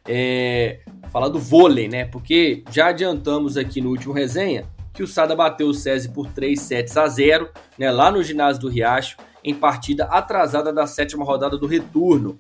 É, 0.10 0.80
falar 1.12 1.28
do 1.28 1.40
vôlei, 1.40 1.90
né? 1.90 2.06
Porque 2.06 2.64
já 2.72 2.88
adiantamos 2.88 3.58
aqui 3.58 3.82
no 3.82 3.90
último 3.90 4.14
resenha 4.14 4.66
que 4.98 5.04
o 5.04 5.08
Sada 5.08 5.36
bateu 5.36 5.68
o 5.68 5.74
SESI 5.76 6.10
por 6.10 6.28
3 6.32 6.60
sets 6.60 6.98
a 6.98 7.08
0, 7.08 7.52
né, 7.78 7.92
lá 7.92 8.10
no 8.10 8.24
ginásio 8.24 8.60
do 8.60 8.68
Riacho, 8.68 9.18
em 9.44 9.54
partida 9.54 10.06
atrasada 10.06 10.74
da 10.74 10.88
sétima 10.88 11.24
rodada 11.24 11.56
do 11.56 11.68
retorno. 11.68 12.40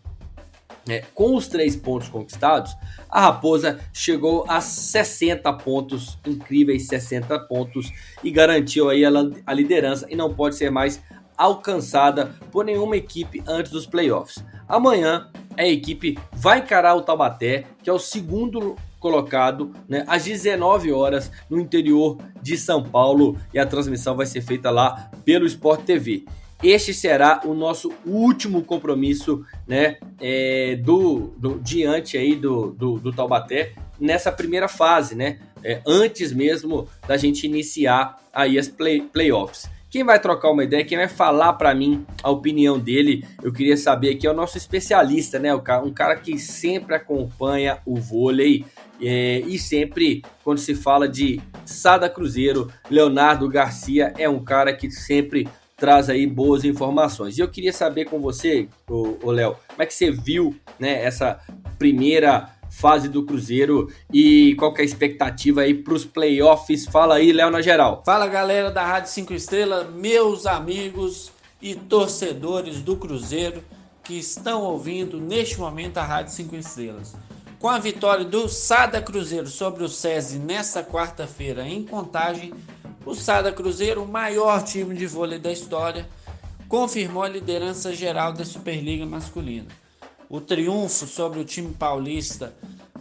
É, 0.89 1.03
com 1.13 1.35
os 1.35 1.47
três 1.47 1.75
pontos 1.75 2.09
conquistados, 2.09 2.75
a 3.09 3.21
Raposa 3.21 3.79
chegou 3.93 4.45
a 4.47 4.61
60 4.61 5.51
pontos, 5.53 6.17
incríveis 6.25 6.87
60 6.87 7.39
pontos, 7.41 7.91
e 8.23 8.31
garantiu 8.31 8.89
aí 8.89 9.05
a, 9.05 9.09
a 9.45 9.53
liderança 9.53 10.07
e 10.09 10.15
não 10.15 10.33
pode 10.33 10.55
ser 10.55 10.69
mais 10.69 11.01
alcançada 11.37 12.35
por 12.51 12.65
nenhuma 12.65 12.97
equipe 12.97 13.43
antes 13.47 13.71
dos 13.71 13.85
playoffs. 13.85 14.43
Amanhã 14.67 15.29
a 15.55 15.65
equipe 15.65 16.17
vai 16.33 16.59
encarar 16.59 16.95
o 16.95 17.01
Taubaté, 17.01 17.65
que 17.83 17.89
é 17.89 17.93
o 17.93 17.99
segundo 17.99 18.75
colocado, 18.99 19.73
né, 19.87 20.03
às 20.07 20.23
19 20.25 20.91
horas 20.91 21.31
no 21.49 21.59
interior 21.59 22.17
de 22.41 22.57
São 22.57 22.83
Paulo 22.83 23.37
e 23.53 23.59
a 23.59 23.65
transmissão 23.65 24.15
vai 24.15 24.25
ser 24.25 24.41
feita 24.41 24.71
lá 24.71 25.11
pelo 25.23 25.45
Sport 25.45 25.81
TV. 25.81 26.25
Este 26.61 26.93
será 26.93 27.41
o 27.45 27.53
nosso 27.53 27.93
último 28.05 28.63
compromisso, 28.63 29.45
né, 29.67 29.97
é, 30.19 30.75
do, 30.75 31.33
do 31.37 31.59
diante 31.59 32.17
aí 32.17 32.35
do, 32.35 32.71
do, 32.71 32.99
do 32.99 33.13
Taubaté 33.13 33.73
nessa 33.99 34.31
primeira 34.31 34.67
fase, 34.67 35.15
né, 35.15 35.39
é, 35.63 35.81
antes 35.85 36.31
mesmo 36.31 36.87
da 37.07 37.17
gente 37.17 37.45
iniciar 37.45 38.19
aí 38.33 38.57
as 38.57 38.67
play, 38.67 39.01
playoffs. 39.01 39.69
Quem 39.89 40.03
vai 40.03 40.19
trocar 40.19 40.51
uma 40.51 40.63
ideia, 40.63 40.83
quem 40.83 40.97
vai 40.97 41.07
falar 41.07 41.53
para 41.53 41.73
mim 41.73 42.05
a 42.21 42.29
opinião 42.29 42.77
dele, 42.77 43.25
eu 43.41 43.53
queria 43.53 43.77
saber 43.77 44.15
aqui 44.15 44.27
é 44.27 44.31
o 44.31 44.33
nosso 44.33 44.57
especialista, 44.57 45.39
né? 45.39 45.49
Um 45.55 45.93
cara 45.93 46.17
que 46.17 46.37
sempre 46.37 46.93
acompanha 46.93 47.79
o 47.85 47.95
vôlei 47.95 48.65
é, 49.01 49.39
e 49.39 49.57
sempre, 49.57 50.23
quando 50.43 50.57
se 50.57 50.75
fala 50.75 51.07
de 51.07 51.39
Sada 51.65 52.09
Cruzeiro, 52.09 52.69
Leonardo 52.89 53.47
Garcia 53.47 54.13
é 54.17 54.27
um 54.27 54.43
cara 54.43 54.73
que 54.73 54.91
sempre 54.91 55.47
traz 55.77 56.09
aí 56.09 56.25
boas 56.25 56.65
informações. 56.65 57.37
E 57.37 57.41
eu 57.41 57.47
queria 57.47 57.71
saber 57.71 58.05
com 58.05 58.19
você, 58.19 58.67
o 58.89 59.31
Léo, 59.31 59.55
como 59.67 59.83
é 59.83 59.85
que 59.85 59.93
você 59.93 60.11
viu 60.11 60.55
né, 60.79 61.03
essa 61.03 61.39
primeira 61.77 62.51
fase 62.69 63.07
do 63.07 63.23
Cruzeiro 63.23 63.87
e 64.11 64.55
qual 64.55 64.73
que 64.73 64.81
é 64.81 64.83
a 64.83 64.85
expectativa 64.85 65.61
aí 65.61 65.73
para 65.75 65.93
os 65.93 66.03
playoffs? 66.03 66.85
Fala 66.87 67.15
aí, 67.15 67.31
Léo, 67.31 67.51
na 67.51 67.61
geral. 67.61 68.01
Fala 68.05 68.27
galera 68.27 68.71
da 68.71 68.83
Rádio 68.83 69.11
5 69.11 69.33
Estrelas, 69.33 69.89
meus 69.93 70.45
amigos 70.45 71.31
e 71.61 71.75
torcedores 71.75 72.81
do 72.81 72.97
Cruzeiro 72.97 73.63
que 74.03 74.15
estão 74.15 74.63
ouvindo 74.63 75.19
neste 75.19 75.59
momento 75.59 75.97
a 75.97 76.03
Rádio 76.03 76.33
5 76.33 76.55
Estrelas. 76.55 77.15
Com 77.59 77.69
a 77.69 77.79
vitória 77.79 78.23
do 78.23 78.47
Sada 78.47 79.01
Cruzeiro 79.01 79.47
sobre 79.47 79.83
o 79.83 79.89
SESI 79.89 80.39
nesta 80.39 80.83
quarta-feira 80.83 81.67
em 81.67 81.83
Contagem, 81.83 82.53
o 83.07 83.15
Sada 83.15 83.53
Cruzeiro, 83.53 84.03
o 84.03 84.07
maior 84.07 84.61
time 84.61 84.93
de 84.93 85.07
vôlei 85.07 85.39
da 85.39 85.49
história, 85.49 86.05
confirmou 86.67 87.23
a 87.23 87.29
liderança 87.29 87.95
geral 87.95 88.33
da 88.33 88.43
Superliga 88.43 89.05
Masculina. 89.05 89.67
O 90.29 90.41
triunfo 90.41 91.07
sobre 91.07 91.39
o 91.39 91.45
time 91.45 91.73
paulista 91.73 92.53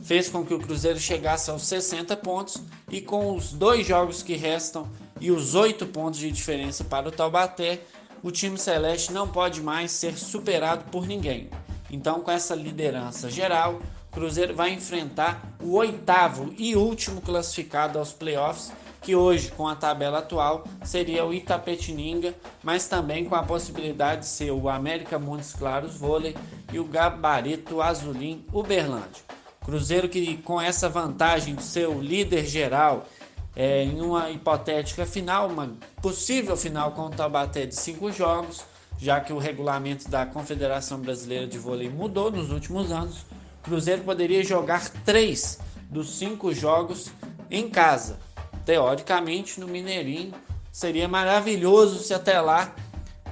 fez 0.05 0.29
com 0.29 0.47
que 0.47 0.55
o 0.55 0.61
Cruzeiro 0.61 1.01
chegasse 1.01 1.51
aos 1.51 1.62
60 1.62 2.16
pontos 2.19 2.62
e 2.88 3.01
com 3.01 3.35
os 3.35 3.53
dois 3.53 3.85
jogos 3.85 4.23
que 4.23 4.37
restam 4.37 4.88
e 5.21 5.33
os 5.33 5.57
oito 5.57 5.85
pontos 5.87 6.21
de 6.21 6.31
diferença 6.31 6.85
para 6.85 7.09
o 7.09 7.12
Taubaté, 7.12 7.81
o 8.23 8.31
time 8.31 8.57
celeste 8.57 9.12
não 9.12 9.27
pode 9.27 9.61
mais 9.61 9.90
ser 9.90 10.16
superado 10.16 10.85
por 10.85 11.05
ninguém. 11.05 11.51
Então, 11.90 12.21
com 12.21 12.31
essa 12.31 12.55
liderança 12.55 13.29
geral, 13.29 13.81
o 14.12 14.14
Cruzeiro 14.14 14.55
vai 14.55 14.71
enfrentar 14.71 15.42
o 15.61 15.73
oitavo 15.73 16.55
e 16.57 16.77
último 16.77 17.21
classificado 17.21 17.99
aos 17.99 18.12
playoffs 18.12 18.71
que 19.07 19.14
hoje, 19.14 19.53
com 19.53 19.69
a 19.69 19.77
tabela 19.77 20.19
atual, 20.19 20.64
seria 20.83 21.25
o 21.25 21.33
Itapetininga, 21.33 22.35
mas 22.61 22.88
também 22.88 23.25
com 23.25 23.37
a 23.37 23.42
possibilidade 23.45 24.23
de 24.23 24.27
ser 24.27 24.51
o 24.51 24.69
América 24.69 25.16
Montes 25.16 25.53
Claros 25.53 25.95
Vôlei 25.95 26.37
e 26.73 26.81
o 26.81 26.85
Gabarito 26.85 27.81
Azulim 27.81 28.45
Uberlândia. 28.53 29.23
Cruzeiro 29.64 30.09
que 30.09 30.38
com 30.38 30.61
essa 30.61 30.88
vantagem 30.88 31.55
de 31.55 31.62
ser 31.62 31.88
o 31.88 32.01
líder 32.01 32.45
geral 32.47 33.07
é, 33.55 33.85
em 33.85 34.01
uma 34.01 34.29
hipotética 34.29 35.07
final, 35.07 35.51
uma 35.51 35.73
possível 36.03 36.57
final 36.57 36.90
com 36.90 37.03
o 37.03 37.11
Taubaté 37.11 37.64
de 37.64 37.77
cinco 37.77 38.11
jogos, 38.11 38.64
já 38.99 39.21
que 39.21 39.33
o 39.33 39.38
regulamento 39.38 40.11
da 40.11 40.27
Confederação 40.27 40.99
Brasileira 40.99 41.47
de 41.47 41.59
Vôlei 41.59 41.88
mudou 41.88 42.33
nos 42.33 42.51
últimos 42.51 42.90
anos, 42.90 43.25
Cruzeiro 43.62 44.03
poderia 44.03 44.42
jogar 44.42 44.90
três 45.05 45.61
dos 45.88 46.19
cinco 46.19 46.53
jogos 46.53 47.12
em 47.49 47.69
casa, 47.69 48.25
teoricamente, 48.66 49.61
no 49.61 49.68
Mineirinho. 49.68 50.35
Seria 50.70 51.09
maravilhoso 51.09 52.00
se 52.00 52.12
até 52.12 52.38
lá 52.38 52.74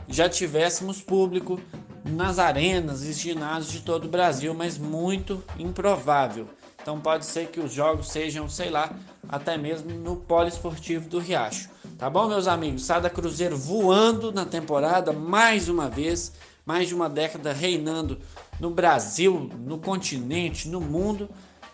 já 0.09 0.29
tivéssemos 0.29 1.03
público 1.03 1.61
nas 2.05 2.39
arenas 2.39 3.03
e 3.03 3.13
ginásios 3.13 3.73
de 3.73 3.81
todo 3.81 4.05
o 4.05 4.09
Brasil, 4.09 4.55
mas 4.55 4.79
muito 4.79 5.43
improvável. 5.59 6.47
Então 6.81 7.01
pode 7.01 7.27
ser 7.27 7.49
que 7.49 7.61
os 7.61 7.73
jogos 7.73 8.09
sejam, 8.09 8.49
sei 8.49 8.71
lá, 8.71 8.95
até 9.29 9.57
mesmo 9.57 9.91
no 9.91 10.17
poliesportivo 10.17 11.09
do 11.09 11.19
Riacho. 11.19 11.69
Tá 11.99 12.09
bom, 12.09 12.29
meus 12.29 12.47
amigos? 12.47 12.85
Sada 12.85 13.11
Cruzeiro 13.11 13.57
voando 13.57 14.31
na 14.31 14.45
temporada 14.45 15.13
mais 15.13 15.69
uma 15.69 15.89
vez, 15.89 16.33
mais 16.65 16.89
de 16.89 16.95
uma 16.95 17.09
década 17.09 17.53
reinando 17.53 18.19
no 18.61 18.71
Brasil, 18.71 19.51
no 19.59 19.79
continente, 19.79 20.69
no 20.69 20.81
mundo 20.81 21.29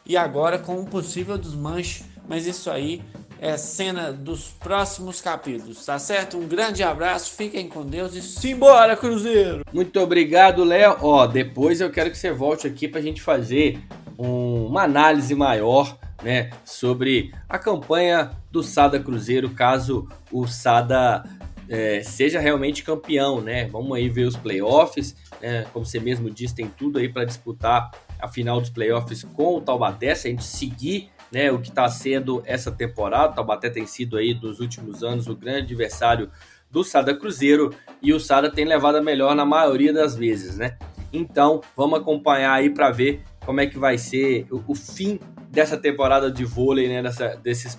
e 0.06 0.16
agora 0.16 0.58
com 0.58 0.78
um 0.78 0.84
possível 0.84 1.36
desmanche, 1.36 2.04
mas 2.28 2.46
isso 2.46 2.70
aí 2.70 3.02
é 3.40 3.56
cena 3.56 4.12
dos 4.12 4.48
próximos 4.48 5.20
capítulos, 5.22 5.84
tá 5.86 5.98
certo? 5.98 6.36
Um 6.36 6.46
grande 6.46 6.82
abraço, 6.82 7.32
fiquem 7.32 7.66
com 7.66 7.86
Deus 7.86 8.14
e 8.14 8.20
simbora, 8.20 8.94
Cruzeiro! 8.94 9.64
Muito 9.72 9.98
obrigado, 9.98 10.62
Léo. 10.62 10.98
Ó, 11.00 11.26
depois 11.26 11.80
eu 11.80 11.90
quero 11.90 12.10
que 12.10 12.18
você 12.18 12.30
volte 12.30 12.66
aqui 12.66 12.86
pra 12.86 13.00
gente 13.00 13.22
fazer 13.22 13.80
um, 14.18 14.66
uma 14.66 14.82
análise 14.82 15.34
maior, 15.34 15.98
né, 16.22 16.50
sobre 16.66 17.32
a 17.48 17.58
campanha 17.58 18.30
do 18.50 18.62
Sada 18.62 19.00
Cruzeiro, 19.00 19.48
caso 19.48 20.06
o 20.30 20.46
Sada 20.46 21.24
é, 21.66 22.02
seja 22.02 22.40
realmente 22.40 22.82
campeão, 22.82 23.40
né? 23.40 23.66
Vamos 23.68 23.96
aí 23.96 24.10
ver 24.10 24.26
os 24.26 24.36
playoffs, 24.36 25.16
né? 25.40 25.64
Como 25.72 25.86
você 25.86 25.98
mesmo 25.98 26.28
disse, 26.28 26.54
tem 26.54 26.68
tudo 26.68 26.98
aí 26.98 27.08
para 27.08 27.24
disputar 27.24 27.90
a 28.20 28.28
final 28.28 28.60
dos 28.60 28.68
playoffs 28.68 29.24
com 29.34 29.56
o 29.56 29.60
Taubaté, 29.62 30.14
se 30.14 30.28
a 30.28 30.30
gente 30.30 30.44
seguir 30.44 31.08
né, 31.32 31.50
o 31.50 31.58
que 31.58 31.68
está 31.68 31.88
sendo 31.88 32.42
essa 32.44 32.70
temporada. 32.70 33.32
O 33.32 33.34
Taubaté 33.34 33.70
tem 33.70 33.86
sido 33.86 34.16
aí 34.16 34.34
dos 34.34 34.60
últimos 34.60 35.02
anos 35.02 35.26
o 35.28 35.34
grande 35.34 35.60
adversário 35.60 36.30
do 36.70 36.84
Sada 36.84 37.14
Cruzeiro 37.14 37.74
e 38.00 38.12
o 38.12 38.20
Sada 38.20 38.50
tem 38.50 38.64
levado 38.64 38.96
a 38.96 39.02
melhor 39.02 39.34
na 39.34 39.44
maioria 39.44 39.92
das 39.92 40.14
vezes, 40.16 40.56
né? 40.56 40.76
Então, 41.12 41.60
vamos 41.76 41.98
acompanhar 41.98 42.52
aí 42.52 42.70
para 42.70 42.90
ver 42.90 43.22
como 43.44 43.60
é 43.60 43.66
que 43.66 43.78
vai 43.78 43.98
ser 43.98 44.46
o, 44.50 44.62
o, 44.68 44.74
fim 44.74 45.18
dessa 45.50 45.76
temporada 45.76 46.30
de 46.30 46.44
vôlei, 46.44 46.88
né, 46.88 47.02
nessa, 47.02 47.36
desses, 47.36 47.76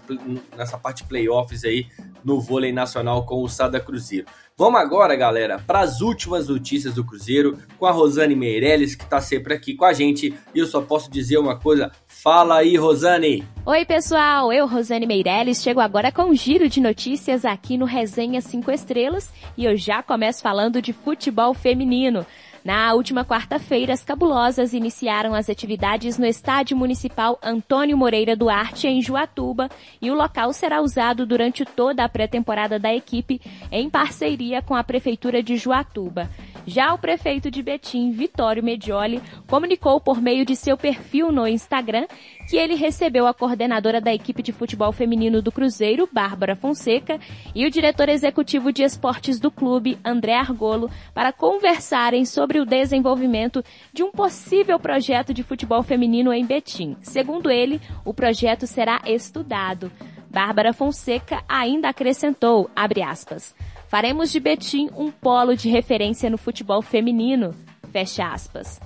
nessa 0.58 0.78
parte 0.78 1.06
playoffs 1.06 1.64
aí 1.64 1.88
no 2.24 2.40
vôlei 2.40 2.72
nacional 2.72 3.26
com 3.26 3.42
o 3.42 3.48
Sada 3.48 3.80
Cruzeiro. 3.80 4.26
Vamos 4.58 4.80
agora, 4.80 5.16
galera, 5.16 5.58
para 5.66 5.80
as 5.80 6.02
últimas 6.02 6.48
notícias 6.48 6.94
do 6.94 7.04
Cruzeiro 7.04 7.58
com 7.80 7.86
a 7.86 7.92
Rosane 7.92 8.36
Meirelles, 8.36 8.94
que 8.94 9.04
está 9.04 9.20
sempre 9.20 9.54
aqui 9.54 9.74
com 9.74 9.86
a 9.86 9.94
gente. 9.94 10.38
E 10.54 10.60
eu 10.60 10.68
só 10.68 10.82
posso 10.82 11.10
dizer 11.10 11.38
uma 11.40 11.58
coisa: 11.58 11.92
Fala 12.06 12.58
aí, 12.58 12.76
Rosane! 12.76 13.44
Oi, 13.66 13.86
pessoal! 13.86 14.54
Eu, 14.54 14.68
Rosane 14.68 15.08
Meirelles, 15.08 15.64
chego 15.64 15.80
agora 15.80 16.12
com 16.12 16.24
um 16.24 16.36
giro 16.36 16.70
de 16.70 16.80
notícias 16.80 17.44
aqui 17.46 17.78
no 17.78 17.86
Resenha 17.86 18.42
5 18.42 18.70
Estrelas 18.70 19.32
e 19.58 19.66
eu 19.66 19.76
já 19.76 20.04
começo 20.04 20.42
falando 20.44 20.82
de 20.82 20.94
futebol 20.94 21.54
feminino. 21.54 22.26
Na 22.64 22.94
última 22.94 23.26
quarta-feira, 23.26 23.92
as 23.92 24.04
cabulosas 24.04 24.72
iniciaram 24.72 25.34
as 25.34 25.50
atividades 25.50 26.20
no 26.20 26.26
Estádio 26.28 26.78
Municipal 26.78 27.40
Antônio 27.42 27.98
Moreira 27.98 28.36
Duarte, 28.36 28.88
em 28.88 29.02
Juatuba, 29.02 29.68
e 30.00 30.12
o 30.12 30.14
local 30.14 30.54
será 30.54 30.80
usado 30.80 31.26
durante 31.26 31.66
toda 31.66 32.04
a 32.04 32.10
pré-temporada 32.10 32.78
da 32.78 32.94
equipe, 32.94 33.42
em 33.72 33.90
parceria 33.90 34.62
com 34.62 34.76
a 34.76 34.84
Prefeitura 34.84 35.42
de 35.42 35.58
Juatuba. 35.58 36.30
Já 36.66 36.94
o 36.94 36.98
prefeito 36.98 37.50
de 37.50 37.64
Betim, 37.64 38.12
Vitório 38.12 38.64
Medioli, 38.64 39.22
comunicou 39.48 40.00
por 40.00 40.22
meio 40.22 40.46
de 40.46 40.56
seu 40.56 40.78
perfil 40.78 41.32
no 41.32 41.48
Instagram 41.48 42.06
que 42.50 42.58
ele 42.58 42.76
recebeu 42.76 43.26
a 43.26 43.34
coordenadora 43.34 44.00
da 44.00 44.14
equipe 44.14 44.44
de 44.44 44.52
futebol 44.52 44.92
feminino 44.92 45.42
do 45.42 45.52
Cruzeiro, 45.52 46.08
Bárbara 46.12 46.56
Fonseca, 46.56 47.20
e 47.56 47.66
o 47.66 47.72
diretor 47.72 48.10
executivo 48.10 48.72
de 48.72 48.84
esportes 48.84 49.40
do 49.40 49.50
clube, 49.50 49.98
André 50.04 50.36
Argolo, 50.36 50.90
para 51.14 51.32
conversarem 51.32 52.26
sobre 52.26 52.60
o 52.60 52.66
desenvolvimento 52.66 53.64
de 53.94 54.04
um 54.04 54.12
possível 54.12 54.80
projeto 54.80 55.34
de 55.34 55.44
futebol 55.44 55.82
feminino 55.82 56.32
em 56.32 56.46
Betim. 56.46 56.96
Segundo 57.02 57.50
ele, 57.50 57.82
o 58.06 58.14
projeto 58.14 58.68
será 58.68 59.02
estudado. 59.06 59.92
Bárbara 60.30 60.72
Fonseca 60.72 61.44
ainda 61.48 61.90
acrescentou, 61.90 62.70
abre 62.74 63.02
aspas, 63.02 63.54
Faremos 63.92 64.32
de 64.32 64.40
Betim 64.40 64.90
um 64.96 65.12
polo 65.12 65.54
de 65.54 65.68
referência 65.68 66.30
no 66.30 66.38
futebol 66.38 66.82
feminino. 66.82 67.54
Fecha 67.92 68.26
aspas. 68.26 68.80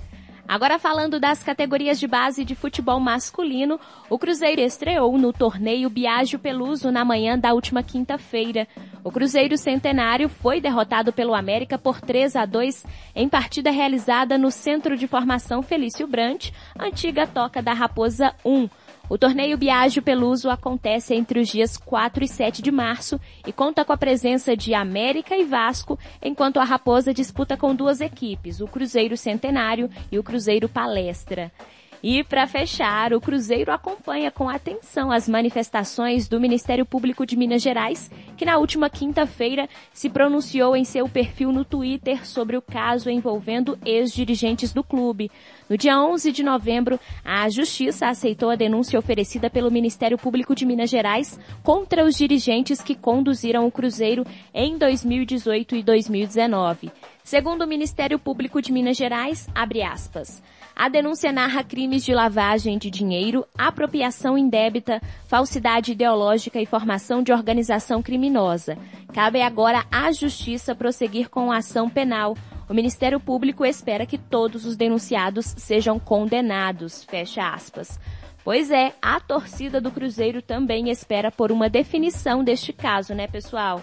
Agora 0.48 0.80
falando 0.80 1.20
das 1.20 1.44
categorias 1.44 2.00
de 2.00 2.08
base 2.08 2.44
de 2.44 2.56
futebol 2.56 2.98
masculino, 2.98 3.78
o 4.10 4.18
Cruzeiro 4.18 4.60
estreou 4.60 5.16
no 5.16 5.32
torneio 5.32 5.88
Biagio 5.88 6.40
Peluso 6.40 6.90
na 6.90 7.04
manhã 7.04 7.38
da 7.38 7.52
última 7.52 7.84
quinta-feira. 7.84 8.66
O 9.04 9.12
Cruzeiro 9.12 9.56
Centenário 9.56 10.28
foi 10.28 10.60
derrotado 10.60 11.12
pelo 11.12 11.34
América 11.34 11.78
por 11.78 12.00
3 12.00 12.34
a 12.34 12.44
2 12.44 12.84
em 13.14 13.28
partida 13.28 13.70
realizada 13.70 14.36
no 14.36 14.50
Centro 14.50 14.96
de 14.96 15.06
Formação 15.06 15.62
Felício 15.62 16.08
Brant, 16.08 16.50
antiga 16.76 17.28
Toca 17.28 17.62
da 17.62 17.72
Raposa 17.72 18.34
1. 18.44 18.68
O 19.08 19.16
torneio 19.16 19.56
Biagio 19.56 20.02
Peluso 20.02 20.50
acontece 20.50 21.14
entre 21.14 21.38
os 21.38 21.48
dias 21.48 21.76
4 21.76 22.24
e 22.24 22.28
7 22.28 22.60
de 22.60 22.72
março 22.72 23.20
e 23.46 23.52
conta 23.52 23.84
com 23.84 23.92
a 23.92 23.96
presença 23.96 24.56
de 24.56 24.74
América 24.74 25.36
e 25.36 25.44
Vasco, 25.44 25.96
enquanto 26.20 26.58
a 26.58 26.64
Raposa 26.64 27.14
disputa 27.14 27.56
com 27.56 27.72
duas 27.72 28.00
equipes, 28.00 28.60
o 28.60 28.66
Cruzeiro 28.66 29.16
Centenário 29.16 29.88
e 30.10 30.18
o 30.18 30.24
Cruzeiro 30.24 30.68
Palestra. 30.68 31.52
E 32.02 32.22
para 32.22 32.46
fechar, 32.46 33.12
o 33.12 33.20
Cruzeiro 33.20 33.72
acompanha 33.72 34.30
com 34.30 34.48
atenção 34.48 35.10
as 35.10 35.28
manifestações 35.28 36.28
do 36.28 36.38
Ministério 36.38 36.84
Público 36.84 37.24
de 37.24 37.36
Minas 37.36 37.62
Gerais, 37.62 38.10
que 38.36 38.44
na 38.44 38.58
última 38.58 38.90
quinta-feira 38.90 39.68
se 39.92 40.10
pronunciou 40.10 40.76
em 40.76 40.84
seu 40.84 41.08
perfil 41.08 41.50
no 41.52 41.64
Twitter 41.64 42.26
sobre 42.26 42.56
o 42.56 42.62
caso 42.62 43.08
envolvendo 43.08 43.78
ex-dirigentes 43.84 44.72
do 44.72 44.84
clube. 44.84 45.30
No 45.68 45.76
dia 45.76 45.98
11 46.00 46.30
de 46.32 46.42
novembro, 46.42 47.00
a 47.24 47.48
Justiça 47.48 48.06
aceitou 48.06 48.50
a 48.50 48.56
denúncia 48.56 48.98
oferecida 48.98 49.48
pelo 49.50 49.70
Ministério 49.70 50.18
Público 50.18 50.54
de 50.54 50.66
Minas 50.66 50.90
Gerais 50.90 51.40
contra 51.62 52.04
os 52.04 52.16
dirigentes 52.16 52.80
que 52.80 52.94
conduziram 52.94 53.66
o 53.66 53.72
Cruzeiro 53.72 54.24
em 54.54 54.76
2018 54.76 55.76
e 55.76 55.82
2019. 55.82 56.92
Segundo 57.24 57.62
o 57.62 57.66
Ministério 57.66 58.18
Público 58.18 58.62
de 58.62 58.70
Minas 58.70 58.96
Gerais, 58.96 59.48
abre 59.52 59.82
aspas. 59.82 60.40
A 60.78 60.90
denúncia 60.90 61.32
narra 61.32 61.64
crimes 61.64 62.04
de 62.04 62.12
lavagem 62.12 62.76
de 62.76 62.90
dinheiro, 62.90 63.46
apropriação 63.56 64.36
indébita, 64.36 65.00
falsidade 65.26 65.92
ideológica 65.92 66.60
e 66.60 66.66
formação 66.66 67.22
de 67.22 67.32
organização 67.32 68.02
criminosa. 68.02 68.76
Cabe 69.14 69.40
agora 69.40 69.86
à 69.90 70.12
Justiça 70.12 70.74
prosseguir 70.74 71.30
com 71.30 71.50
a 71.50 71.56
ação 71.56 71.88
penal. 71.88 72.36
O 72.68 72.74
Ministério 72.74 73.18
Público 73.18 73.64
espera 73.64 74.04
que 74.04 74.18
todos 74.18 74.66
os 74.66 74.76
denunciados 74.76 75.46
sejam 75.56 75.98
condenados. 75.98 77.04
Fecha 77.04 77.48
aspas. 77.48 77.98
Pois 78.44 78.70
é, 78.70 78.92
a 79.00 79.18
torcida 79.18 79.80
do 79.80 79.90
Cruzeiro 79.90 80.42
também 80.42 80.90
espera 80.90 81.32
por 81.32 81.50
uma 81.50 81.70
definição 81.70 82.44
deste 82.44 82.74
caso, 82.74 83.14
né, 83.14 83.26
pessoal? 83.26 83.82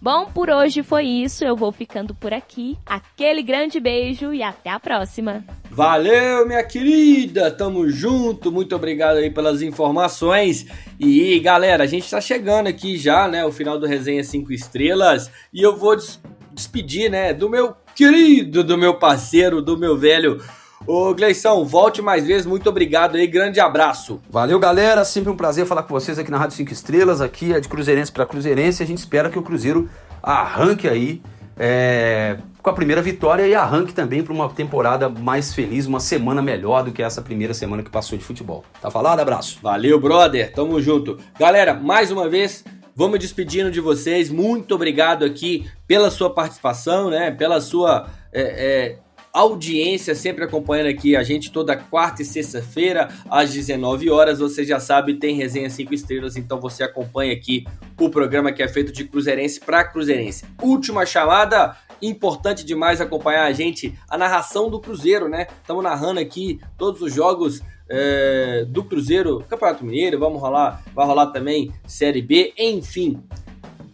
Bom, 0.00 0.26
por 0.26 0.48
hoje 0.48 0.82
foi 0.82 1.04
isso. 1.04 1.44
Eu 1.44 1.56
vou 1.56 1.72
ficando 1.72 2.14
por 2.14 2.32
aqui. 2.32 2.78
Aquele 2.86 3.42
grande 3.42 3.80
beijo 3.80 4.32
e 4.32 4.42
até 4.42 4.70
a 4.70 4.78
próxima. 4.78 5.44
Valeu, 5.70 6.46
minha 6.46 6.62
querida. 6.62 7.50
Tamo 7.50 7.88
junto. 7.88 8.52
Muito 8.52 8.76
obrigado 8.76 9.16
aí 9.16 9.30
pelas 9.30 9.60
informações. 9.60 10.66
E 10.98 11.38
galera, 11.40 11.84
a 11.84 11.86
gente 11.86 12.08
tá 12.08 12.20
chegando 12.20 12.68
aqui 12.68 12.96
já, 12.96 13.28
né, 13.28 13.44
o 13.44 13.52
final 13.52 13.78
do 13.78 13.86
resenha 13.86 14.22
5 14.22 14.52
estrelas, 14.52 15.30
e 15.52 15.62
eu 15.62 15.76
vou 15.76 15.96
des 15.96 16.20
despedir, 16.52 17.08
né, 17.08 17.32
do 17.32 17.48
meu 17.48 17.72
querido, 17.94 18.64
do 18.64 18.76
meu 18.76 18.94
parceiro, 18.94 19.62
do 19.62 19.78
meu 19.78 19.96
velho 19.96 20.42
Ô, 20.88 21.12
Gleição, 21.12 21.66
volte 21.66 22.00
mais 22.00 22.26
vezes. 22.26 22.46
Muito 22.46 22.66
obrigado 22.66 23.16
aí. 23.16 23.26
Grande 23.26 23.60
abraço. 23.60 24.22
Valeu, 24.30 24.58
galera. 24.58 25.04
Sempre 25.04 25.30
um 25.30 25.36
prazer 25.36 25.66
falar 25.66 25.82
com 25.82 25.92
vocês 25.92 26.18
aqui 26.18 26.30
na 26.30 26.38
Rádio 26.38 26.56
5 26.56 26.72
Estrelas. 26.72 27.20
Aqui 27.20 27.52
é 27.52 27.60
de 27.60 27.68
Cruzeirense 27.68 28.10
para 28.10 28.24
Cruzeirense. 28.24 28.82
A 28.82 28.86
gente 28.86 28.96
espera 28.96 29.28
que 29.28 29.38
o 29.38 29.42
Cruzeiro 29.42 29.86
arranque 30.22 30.88
aí 30.88 31.20
é, 31.58 32.38
com 32.62 32.70
a 32.70 32.72
primeira 32.72 33.02
vitória 33.02 33.46
e 33.46 33.54
arranque 33.54 33.92
também 33.92 34.22
para 34.22 34.32
uma 34.32 34.48
temporada 34.48 35.10
mais 35.10 35.52
feliz, 35.52 35.84
uma 35.84 36.00
semana 36.00 36.40
melhor 36.40 36.82
do 36.82 36.90
que 36.90 37.02
essa 37.02 37.20
primeira 37.20 37.52
semana 37.52 37.82
que 37.82 37.90
passou 37.90 38.16
de 38.16 38.24
futebol. 38.24 38.64
Tá 38.80 38.90
falado? 38.90 39.20
Abraço. 39.20 39.58
Valeu, 39.62 40.00
brother. 40.00 40.50
Tamo 40.54 40.80
junto. 40.80 41.18
Galera, 41.38 41.74
mais 41.74 42.10
uma 42.10 42.30
vez. 42.30 42.64
Vamos 42.96 43.18
despedindo 43.18 43.70
de 43.70 43.78
vocês. 43.78 44.30
Muito 44.30 44.74
obrigado 44.74 45.22
aqui 45.22 45.68
pela 45.86 46.10
sua 46.10 46.30
participação, 46.30 47.10
né? 47.10 47.30
Pela 47.30 47.60
sua 47.60 48.08
é, 48.32 48.42
é, 48.42 48.98
audiência, 49.32 50.14
sempre 50.14 50.44
acompanhando 50.44 50.88
aqui 50.88 51.16
a 51.16 51.22
gente 51.22 51.50
toda 51.50 51.76
quarta 51.76 52.22
e 52.22 52.24
sexta-feira 52.24 53.08
às 53.30 53.52
19 53.52 54.10
horas. 54.10 54.38
Você 54.38 54.64
já 54.64 54.80
sabe, 54.80 55.14
tem 55.14 55.36
resenha 55.36 55.68
5 55.68 55.94
estrelas, 55.94 56.36
então 56.36 56.60
você 56.60 56.82
acompanha 56.82 57.32
aqui 57.32 57.66
o 57.98 58.10
programa 58.10 58.52
que 58.52 58.62
é 58.62 58.68
feito 58.68 58.92
de 58.92 59.04
Cruzeirense 59.04 59.60
para 59.60 59.84
Cruzeirense. 59.84 60.44
Última 60.62 61.04
chamada, 61.04 61.76
importante 62.00 62.64
demais 62.64 63.00
acompanhar 63.00 63.44
a 63.44 63.52
gente, 63.52 63.96
a 64.08 64.16
narração 64.16 64.70
do 64.70 64.80
Cruzeiro, 64.80 65.28
né? 65.28 65.46
Estamos 65.60 65.82
narrando 65.82 66.20
aqui 66.20 66.60
todos 66.76 67.02
os 67.02 67.12
jogos 67.12 67.62
é, 67.88 68.64
do 68.68 68.84
Cruzeiro, 68.84 69.44
Campeonato 69.48 69.84
Mineiro, 69.84 70.18
vamos 70.18 70.40
rolar, 70.40 70.82
vai 70.94 71.06
rolar 71.06 71.28
também 71.28 71.72
Série 71.86 72.22
B, 72.22 72.52
enfim. 72.58 73.22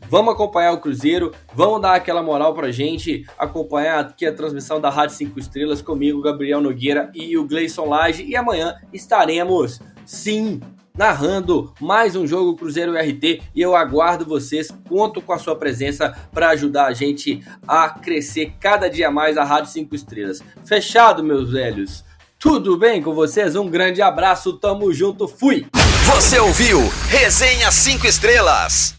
Vamos 0.08 0.34
acompanhar 0.34 0.72
o 0.72 0.80
Cruzeiro, 0.80 1.32
vamos 1.54 1.80
dar 1.80 1.94
aquela 1.94 2.22
moral 2.22 2.54
pra 2.54 2.70
gente, 2.70 3.26
acompanhar 3.38 4.00
aqui 4.00 4.26
a 4.26 4.32
transmissão 4.32 4.80
da 4.80 4.90
Rádio 4.90 5.16
5 5.16 5.38
Estrelas 5.38 5.82
comigo, 5.82 6.22
Gabriel 6.22 6.60
Nogueira 6.60 7.10
e 7.14 7.36
o 7.36 7.46
Gleison 7.46 7.86
Lage. 7.86 8.24
E 8.24 8.36
amanhã 8.36 8.76
estaremos, 8.92 9.80
sim, 10.04 10.60
narrando 10.96 11.74
mais 11.80 12.14
um 12.14 12.26
jogo 12.26 12.54
Cruzeiro 12.54 12.92
RT 12.96 13.42
e 13.54 13.60
eu 13.60 13.74
aguardo 13.74 14.24
vocês, 14.24 14.68
conto 14.88 15.20
com 15.20 15.32
a 15.32 15.38
sua 15.38 15.56
presença 15.56 16.14
para 16.32 16.50
ajudar 16.50 16.86
a 16.86 16.92
gente 16.92 17.42
a 17.66 17.88
crescer 17.88 18.52
cada 18.60 18.88
dia 18.88 19.10
mais 19.10 19.36
a 19.36 19.44
Rádio 19.44 19.72
5 19.72 19.94
Estrelas. 19.94 20.40
Fechado, 20.64 21.24
meus 21.24 21.50
velhos? 21.50 22.04
Tudo 22.38 22.76
bem 22.76 23.02
com 23.02 23.14
vocês? 23.14 23.56
Um 23.56 23.68
grande 23.68 24.02
abraço, 24.02 24.52
tamo 24.58 24.92
junto, 24.92 25.26
fui! 25.26 25.66
Você 26.06 26.38
ouviu 26.38 26.78
Resenha 27.08 27.72
5 27.72 28.06
Estrelas. 28.06 28.94